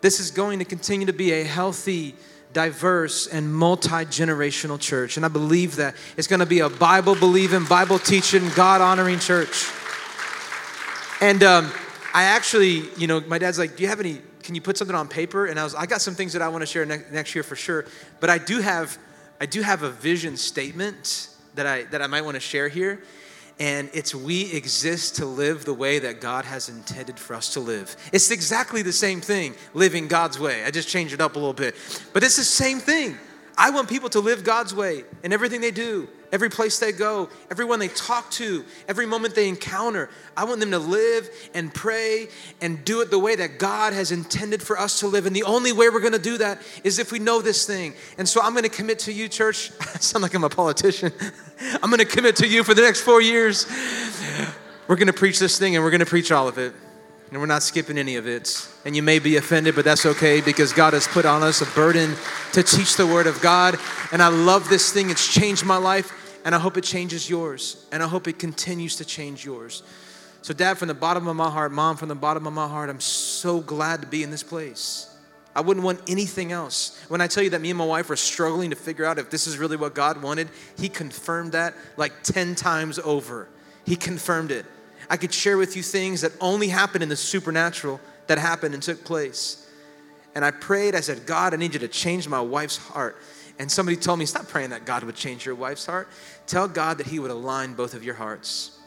[0.00, 2.14] This is going to continue to be a healthy,
[2.56, 5.18] diverse, and multi generational church.
[5.18, 9.18] And I believe that it's going to be a Bible believing, Bible teaching, God honoring
[9.18, 9.66] church.
[11.20, 11.70] And um,
[12.14, 14.96] I actually, you know, my dad's like, Do you have any, can you put something
[14.96, 15.44] on paper?
[15.44, 17.44] And I was, I got some things that I want to share ne- next year
[17.44, 17.84] for sure.
[18.20, 18.96] But I do have,
[19.38, 23.02] I do have a vision statement that I, that I might want to share here
[23.58, 27.60] and it's we exist to live the way that God has intended for us to
[27.60, 27.96] live.
[28.12, 30.64] It's exactly the same thing, living God's way.
[30.64, 31.74] I just changed it up a little bit,
[32.12, 33.16] but it's the same thing.
[33.58, 37.30] I want people to live God's way in everything they do, every place they go,
[37.50, 40.10] everyone they talk to, every moment they encounter.
[40.36, 42.28] I want them to live and pray
[42.60, 45.24] and do it the way that God has intended for us to live.
[45.24, 47.94] And the only way we're going to do that is if we know this thing.
[48.18, 49.72] And so I'm going to commit to you, church.
[49.80, 51.12] I sound like I'm a politician.
[51.82, 53.66] I'm going to commit to you for the next four years.
[54.86, 56.74] We're going to preach this thing and we're going to preach all of it.
[57.30, 58.68] And we're not skipping any of it.
[58.84, 61.66] And you may be offended, but that's okay because God has put on us a
[61.74, 62.14] burden
[62.52, 63.76] to teach the Word of God.
[64.12, 65.10] And I love this thing.
[65.10, 67.84] It's changed my life, and I hope it changes yours.
[67.90, 69.82] And I hope it continues to change yours.
[70.42, 72.90] So, Dad, from the bottom of my heart, Mom, from the bottom of my heart,
[72.90, 75.12] I'm so glad to be in this place.
[75.56, 77.02] I wouldn't want anything else.
[77.08, 79.30] When I tell you that me and my wife were struggling to figure out if
[79.30, 80.48] this is really what God wanted,
[80.78, 83.48] He confirmed that like 10 times over.
[83.84, 84.66] He confirmed it.
[85.08, 88.82] I could share with you things that only happen in the supernatural that happened and
[88.82, 89.68] took place.
[90.34, 93.16] And I prayed, I said, God, I need you to change my wife's heart.
[93.58, 96.08] And somebody told me, stop praying that God would change your wife's heart.
[96.46, 98.78] Tell God that He would align both of your hearts.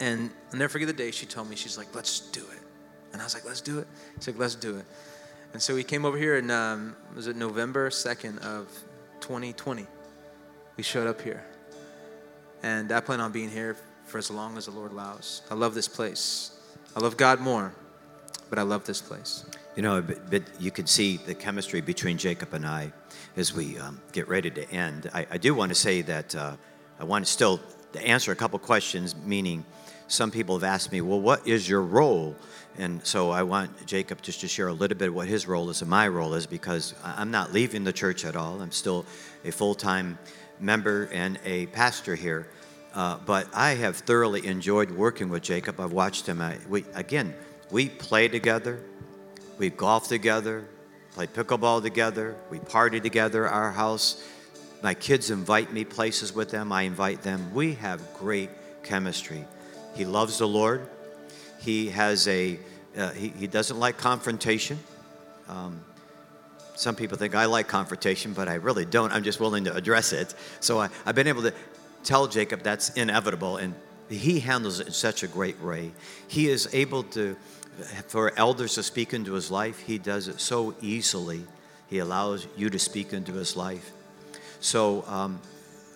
[0.00, 2.60] And I'll never forget the day she told me, she's like, let's do it.
[3.12, 3.86] And I was like, let's do it.
[4.16, 4.84] She's like, let's do it.
[5.52, 8.66] And so we came over here and um, was it November 2nd of
[9.20, 9.86] 2020?
[10.76, 11.44] We showed up here.
[12.62, 13.76] And I plan on being here
[14.14, 15.42] for as long as the Lord allows.
[15.50, 16.52] I love this place.
[16.94, 17.74] I love God more,
[18.48, 19.44] but I love this place.
[19.74, 22.92] You know, but, but you can see the chemistry between Jacob and I
[23.36, 25.10] as we um, get ready to end.
[25.12, 26.54] I, I do want to say that uh,
[27.00, 27.58] I want to still
[28.04, 29.64] answer a couple questions, meaning
[30.06, 32.36] some people have asked me, well, what is your role?
[32.78, 35.80] And so I want Jacob just to share a little bit what his role is
[35.80, 38.62] and my role is because I'm not leaving the church at all.
[38.62, 39.06] I'm still
[39.44, 40.20] a full time
[40.60, 42.46] member and a pastor here.
[42.94, 45.80] Uh, but I have thoroughly enjoyed working with Jacob.
[45.80, 46.40] I've watched him.
[46.40, 47.34] I, we, again,
[47.70, 48.80] we play together,
[49.58, 50.64] we golf together,
[51.12, 54.24] play pickleball together, we party together, our house.
[54.80, 57.52] My kids invite me places with them, I invite them.
[57.52, 58.50] We have great
[58.84, 59.44] chemistry.
[59.94, 60.88] He loves the Lord.
[61.60, 62.58] He has a,
[62.96, 64.78] uh, he, he doesn't like confrontation.
[65.48, 65.80] Um,
[66.76, 69.12] some people think I like confrontation, but I really don't.
[69.12, 70.34] I'm just willing to address it.
[70.60, 71.54] So I, have been able to
[72.04, 73.74] tell Jacob that's inevitable, and
[74.08, 75.92] he handles it in such a great way.
[76.28, 77.36] He is able to,
[78.06, 81.44] for elders to speak into his life, he does it so easily.
[81.88, 83.90] He allows you to speak into his life.
[84.60, 85.40] So um,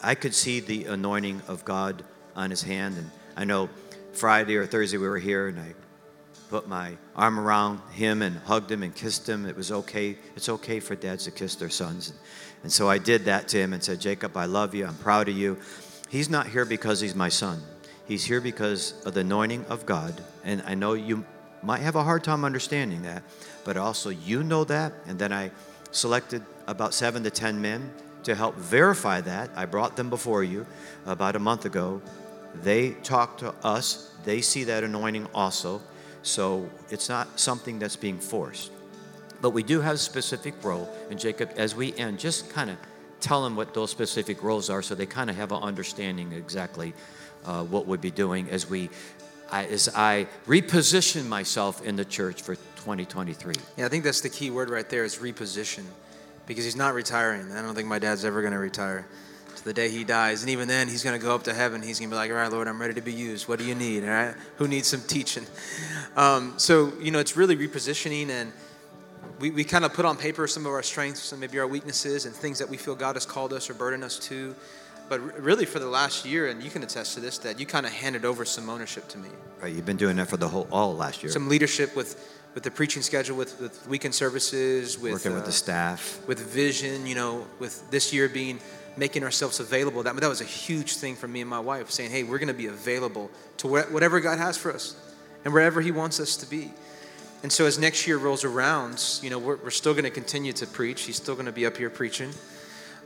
[0.03, 2.03] I could see the anointing of God
[2.35, 3.69] on his hand, and I know
[4.13, 5.75] Friday or Thursday we were here, and I
[6.51, 9.45] put my arm around him and hugged him and kissed him.
[9.45, 10.17] It was okay.
[10.35, 12.15] It's okay for dads to kiss their sons.
[12.63, 14.87] And so I did that to him and said, Jacob, I love you.
[14.87, 15.59] I'm proud of you.
[16.09, 17.63] He's not here because he's my son.
[18.07, 20.21] He's here because of the anointing of God.
[20.43, 21.25] And I know you
[21.63, 23.23] might have a hard time understanding that,
[23.65, 24.95] but also you know that.
[25.07, 25.51] And then I
[25.91, 27.93] selected about seven to 10 men
[28.23, 29.51] to help verify that.
[29.55, 30.67] I brought them before you
[31.05, 32.01] about a month ago.
[32.63, 35.83] They talk to us, they see that anointing also.
[36.23, 38.73] So it's not something that's being forced.
[39.41, 40.93] But we do have a specific role.
[41.11, 42.77] And Jacob, as we end, just kind of
[43.21, 46.93] tell them what those specific roles are so they kind of have an understanding exactly
[47.45, 48.91] uh, what we'd be doing as we
[49.51, 53.55] I, as I reposition myself in the church for 2023.
[53.77, 55.85] Yeah, I think that's the key word right there is reposition
[56.47, 57.51] because he's not retiring.
[57.53, 59.07] I don't think my dad's ever going to retire
[59.57, 60.43] to the day he dies.
[60.43, 61.81] And even then, he's going to go up to heaven.
[61.81, 63.49] He's going to be like, all right, Lord, I'm ready to be used.
[63.49, 64.05] What do you need?
[64.05, 64.35] All right?
[64.57, 65.47] Who needs some teaching?
[66.15, 68.53] Um, so, you know, it's really repositioning and–
[69.39, 72.27] we, we kind of put on paper some of our strengths and maybe our weaknesses
[72.27, 74.55] and things that we feel God has called us or burdened us to.
[75.09, 77.87] But really, for the last year, and you can attest to this, that you kind
[77.87, 79.31] of handed over some ownership to me.
[79.63, 81.33] Right, you've been doing that for the whole all last year.
[81.33, 85.47] Some leadership with with the preaching schedule, with, with weekend services, with working with uh,
[85.47, 87.07] the staff, with vision.
[87.07, 88.61] You know, with this year being
[88.99, 90.03] making ourselves available.
[90.03, 92.49] That, that was a huge thing for me and my wife, saying, hey, we're going
[92.49, 94.97] to be available to whatever God has for us
[95.45, 96.73] and wherever He wants us to be.
[97.43, 100.53] And so as next year rolls around, you know, we're, we're still going to continue
[100.55, 101.03] to preach.
[101.03, 102.31] He's still going to be up here preaching.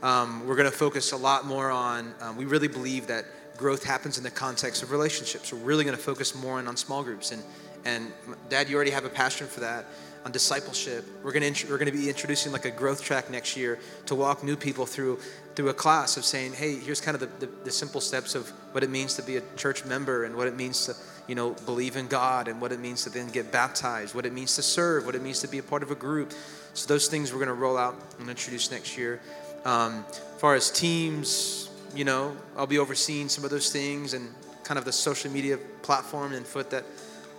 [0.01, 3.25] Um, we're going to focus a lot more on, um, we really believe that
[3.57, 5.53] growth happens in the context of relationships.
[5.53, 7.31] We're really going to focus more on, on small groups.
[7.31, 7.43] And,
[7.85, 8.11] and
[8.49, 9.85] Dad, you already have a passion for that
[10.25, 11.05] on discipleship.
[11.23, 14.15] We're going to we're going to be introducing like a growth track next year to
[14.15, 15.19] walk new people through
[15.55, 18.49] through a class of saying, hey, here's kind of the, the, the, simple steps of
[18.71, 20.95] what it means to be a church member and what it means to
[21.27, 24.33] you know believe in God and what it means to then get baptized, what it
[24.33, 26.33] means to serve, what it means to be a part of a group.
[26.73, 29.21] So those things we're going to roll out and introduce next year.
[29.65, 34.27] Um, as far as teams, you know, I'll be overseeing some of those things and
[34.63, 36.83] kind of the social media platform and foot that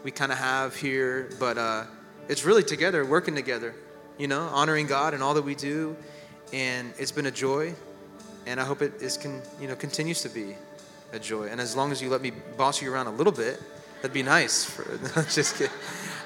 [0.04, 1.58] we kind of have here, but.
[1.58, 1.84] Uh,
[2.28, 3.74] it's really together, working together,
[4.18, 5.96] you know, honoring God and all that we do.
[6.52, 7.74] And it's been a joy.
[8.46, 10.54] And I hope it is can, you know, continues to be
[11.12, 11.46] a joy.
[11.46, 13.60] And as long as you let me boss you around a little bit,
[13.96, 14.64] that'd be nice.
[14.64, 14.98] For,
[15.30, 15.72] just kidding.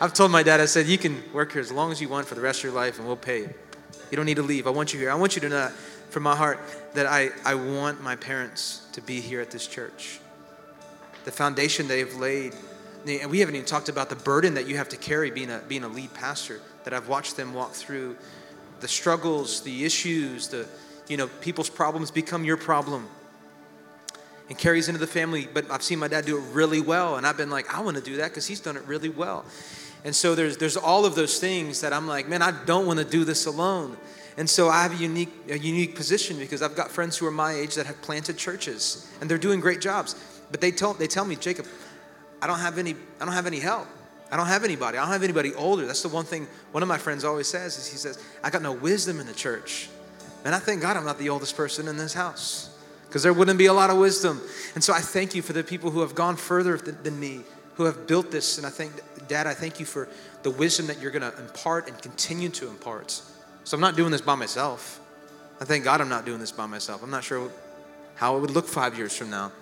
[0.01, 2.26] I've told my dad, I said, you can work here as long as you want
[2.26, 3.55] for the rest of your life and we'll pay you.
[4.11, 4.66] You don't need to leave.
[4.66, 5.11] I want you here.
[5.11, 5.68] I want you to know
[6.11, 6.61] from my heart
[6.95, 10.20] that I, I want my parents to be here at this church.
[11.24, 12.55] The foundation they've laid
[13.07, 15.62] and we haven't even talked about the burden that you have to carry being a,
[15.68, 18.16] being a lead pastor, that I've watched them walk through
[18.81, 20.66] the struggles, the issues, the,
[21.09, 23.09] you know, people's problems become your problem
[24.49, 25.49] and carries into the family.
[25.53, 27.96] But I've seen my dad do it really well, and I've been like, I want
[27.96, 29.44] to do that because he's done it really well.
[30.05, 32.99] And so there's there's all of those things that I'm like, man, I don't want
[32.99, 33.96] to do this alone.
[34.36, 37.32] And so I have a unique a unique position because I've got friends who are
[37.32, 40.14] my age that have planted churches, and they're doing great jobs.
[40.51, 41.66] But they tell they tell me, Jacob,
[42.40, 43.86] I don't have any, I don't have any help.
[44.30, 44.99] I don't have anybody.
[44.99, 45.86] I don't have anybody older.
[45.86, 48.61] That's the one thing one of my friends always says is he says, I got
[48.61, 49.88] no wisdom in the church.
[50.44, 52.67] And I thank God I'm not the oldest person in this house
[53.09, 54.40] because there wouldn't be a lot of wisdom.
[54.74, 57.40] And so I thank you for the people who have gone further than me,
[57.74, 58.59] who have built this.
[58.59, 58.92] And I think,
[59.28, 60.09] Dad, I thank you for
[60.42, 63.22] the wisdom that you're going to impart and continue to impart.
[63.64, 65.00] So I'm not doing this by myself.
[65.61, 67.02] I thank God I'm not doing this by myself.
[67.02, 67.50] I'm not sure
[68.14, 69.52] how it would look five years from now.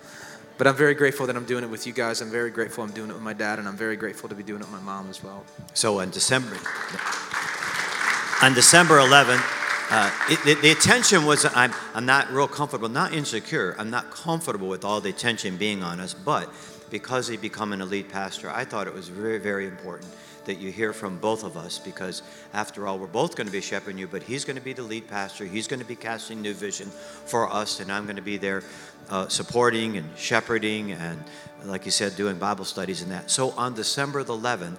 [0.57, 2.19] But I'm very grateful that I'm doing it with you guys.
[2.19, 4.43] I'm very grateful I'm doing it with my dad, and I'm very grateful to be
[4.43, 5.45] doing it with my mom as well.
[5.73, 6.57] So uh, on December,
[8.41, 13.13] on December 11th, uh, it, the, the, attention was I'm, I'm not real comfortable, not
[13.13, 13.75] insecure.
[13.77, 16.49] I'm not comfortable with all the attention being on us, but
[16.89, 20.11] because he become an elite pastor, I thought it was very, very important
[20.45, 22.21] that you hear from both of us because
[22.53, 24.81] after all we're both going to be shepherding you but he's going to be the
[24.81, 28.21] lead pastor he's going to be casting new vision for us and i'm going to
[28.21, 28.63] be there
[29.09, 31.23] uh, supporting and shepherding and,
[31.65, 33.31] like you said, doing Bible studies and that.
[33.31, 34.77] So on December the 11th,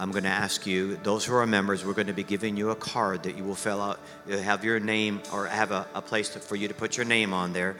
[0.00, 2.70] I'm going to ask you, those who are members, we're going to be giving you
[2.70, 6.30] a card that you will fill out, have your name or have a, a place
[6.30, 7.76] to, for you to put your name on there.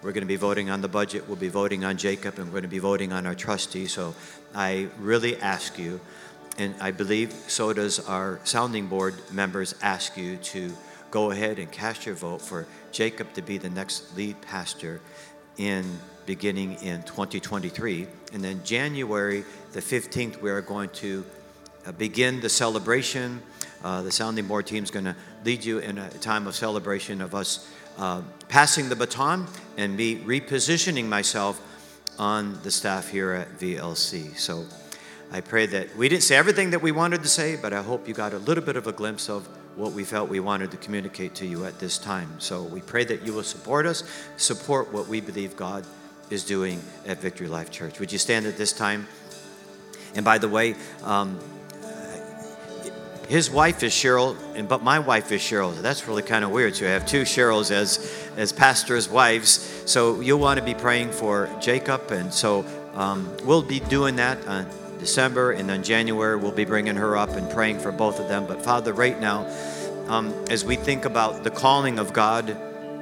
[0.00, 1.26] We're going to be voting on the budget.
[1.26, 3.86] We'll be voting on Jacob, and we're going to be voting on our trustee.
[3.86, 4.14] So
[4.54, 5.98] I really ask you,
[6.58, 10.72] and I believe so does our sounding board members, ask you to
[11.10, 15.00] go ahead and cast your vote for Jacob to be the next lead pastor
[15.56, 15.84] in
[16.24, 18.06] beginning in 2023.
[18.32, 21.24] And then January the 15th, we are going to
[21.92, 23.42] begin the celebration.
[23.82, 27.20] Uh, the sounding board team is going to lead you in a time of celebration
[27.20, 31.60] of us uh, passing the baton and me repositioning myself
[32.18, 34.36] on the staff here at VLC.
[34.36, 34.64] So
[35.32, 38.06] I pray that we didn't say everything that we wanted to say, but I hope
[38.06, 40.76] you got a little bit of a glimpse of what we felt we wanted to
[40.76, 42.28] communicate to you at this time.
[42.38, 44.04] So we pray that you will support us,
[44.36, 45.84] support what we believe God
[46.30, 47.98] is doing at Victory Life Church.
[47.98, 49.08] Would you stand at this time?
[50.14, 51.40] And by the way, um,
[53.28, 55.74] his wife is Cheryl, and but my wife is Cheryl.
[55.80, 56.74] That's really kind of weird.
[56.74, 59.82] to have two Cheryls as as pastors' wives.
[59.86, 62.64] So you'll want to be praying for Jacob, and so
[62.94, 64.38] um, we'll be doing that.
[64.46, 64.64] Uh,
[64.98, 68.46] December, and then January we'll be bringing her up and praying for both of them.
[68.46, 69.46] But Father, right now,
[70.08, 72.56] um, as we think about the calling of God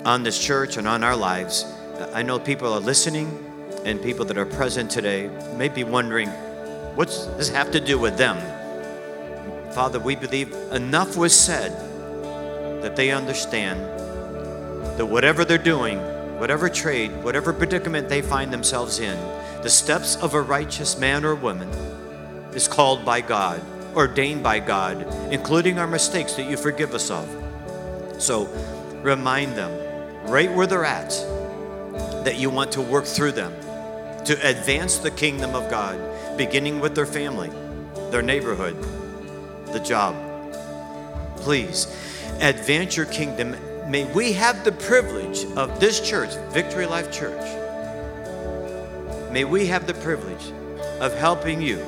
[0.05, 1.65] on this church and on our lives,
[2.13, 3.45] I know people are listening
[3.85, 6.29] and people that are present today may be wondering,
[6.97, 8.62] what's this have to do with them?
[9.73, 11.73] Father, we believe enough was said
[12.83, 13.81] that they understand
[14.99, 15.99] that whatever they're doing,
[16.39, 19.17] whatever trade, whatever predicament they find themselves in,
[19.63, 21.69] the steps of a righteous man or woman
[22.55, 23.63] is called by God,
[23.95, 27.27] ordained by God, including our mistakes that you forgive us of.
[28.19, 28.45] So
[29.03, 29.73] remind them,
[30.29, 31.11] right where they're at,
[32.25, 33.55] that you want to work through them
[34.27, 35.99] to advance the kingdom of God,
[36.37, 37.51] beginning with their family,
[38.11, 38.77] their neighborhood,
[39.73, 40.15] the job.
[41.37, 41.87] Please
[42.41, 43.57] advance your kingdom
[43.89, 47.43] may we have the privilege of this church, Victory Life Church.
[49.31, 50.53] May we have the privilege
[51.01, 51.85] of helping you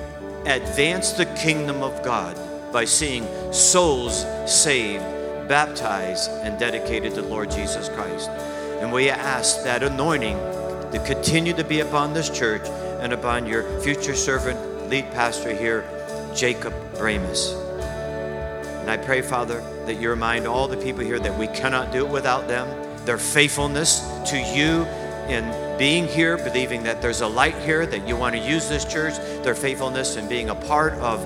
[0.47, 2.37] advance the kingdom of God
[2.73, 5.05] by seeing souls saved,
[5.49, 8.29] baptized, and dedicated to Lord Jesus Christ.
[8.81, 10.37] And we ask that anointing
[10.91, 12.67] to continue to be upon this church
[13.01, 15.85] and upon your future servant, lead pastor here,
[16.35, 17.64] Jacob Bramus.
[18.85, 22.05] And I pray, Father, that you remind all the people here that we cannot do
[22.05, 22.69] it without them,
[23.07, 24.85] their faithfulness to you
[25.27, 28.85] in being here, believing that there's a light here, that you want to use this
[28.85, 31.19] church, their faithfulness in being a part of,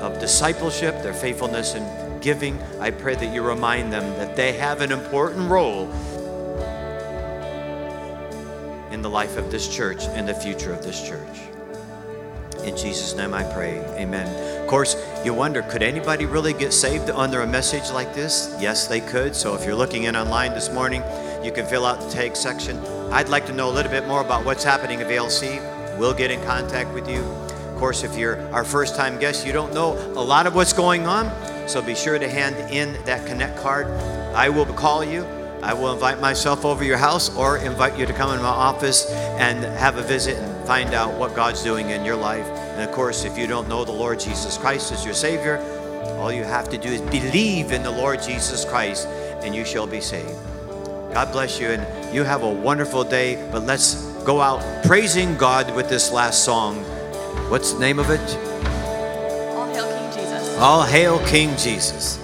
[0.00, 2.58] of discipleship, their faithfulness in giving.
[2.80, 5.92] I pray that you remind them that they have an important role
[8.92, 11.53] in the life of this church and the future of this church.
[12.64, 13.78] In Jesus' name I pray.
[13.98, 14.62] Amen.
[14.62, 18.56] Of course, you wonder could anybody really get saved under a message like this?
[18.58, 19.36] Yes, they could.
[19.36, 21.02] So if you're looking in online this morning,
[21.44, 22.78] you can fill out the take section.
[23.12, 25.60] I'd like to know a little bit more about what's happening at VLC.
[25.98, 27.20] We'll get in contact with you.
[27.20, 30.72] Of course, if you're our first time guest, you don't know a lot of what's
[30.72, 31.30] going on.
[31.68, 33.88] So be sure to hand in that Connect card.
[34.34, 35.24] I will call you.
[35.62, 39.10] I will invite myself over your house or invite you to come in my office
[39.10, 40.36] and have a visit
[40.66, 42.46] find out what God's doing in your life.
[42.46, 45.58] And of course, if you don't know the Lord Jesus Christ as your Savior,
[46.18, 49.06] all you have to do is believe in the Lord Jesus Christ
[49.42, 50.38] and you shall be saved.
[51.12, 53.36] God bless you and you have a wonderful day.
[53.52, 56.82] But let's go out praising God with this last song.
[57.50, 58.20] What's the name of it?
[59.54, 60.58] All hail King Jesus.
[60.58, 62.23] All Hail King Jesus.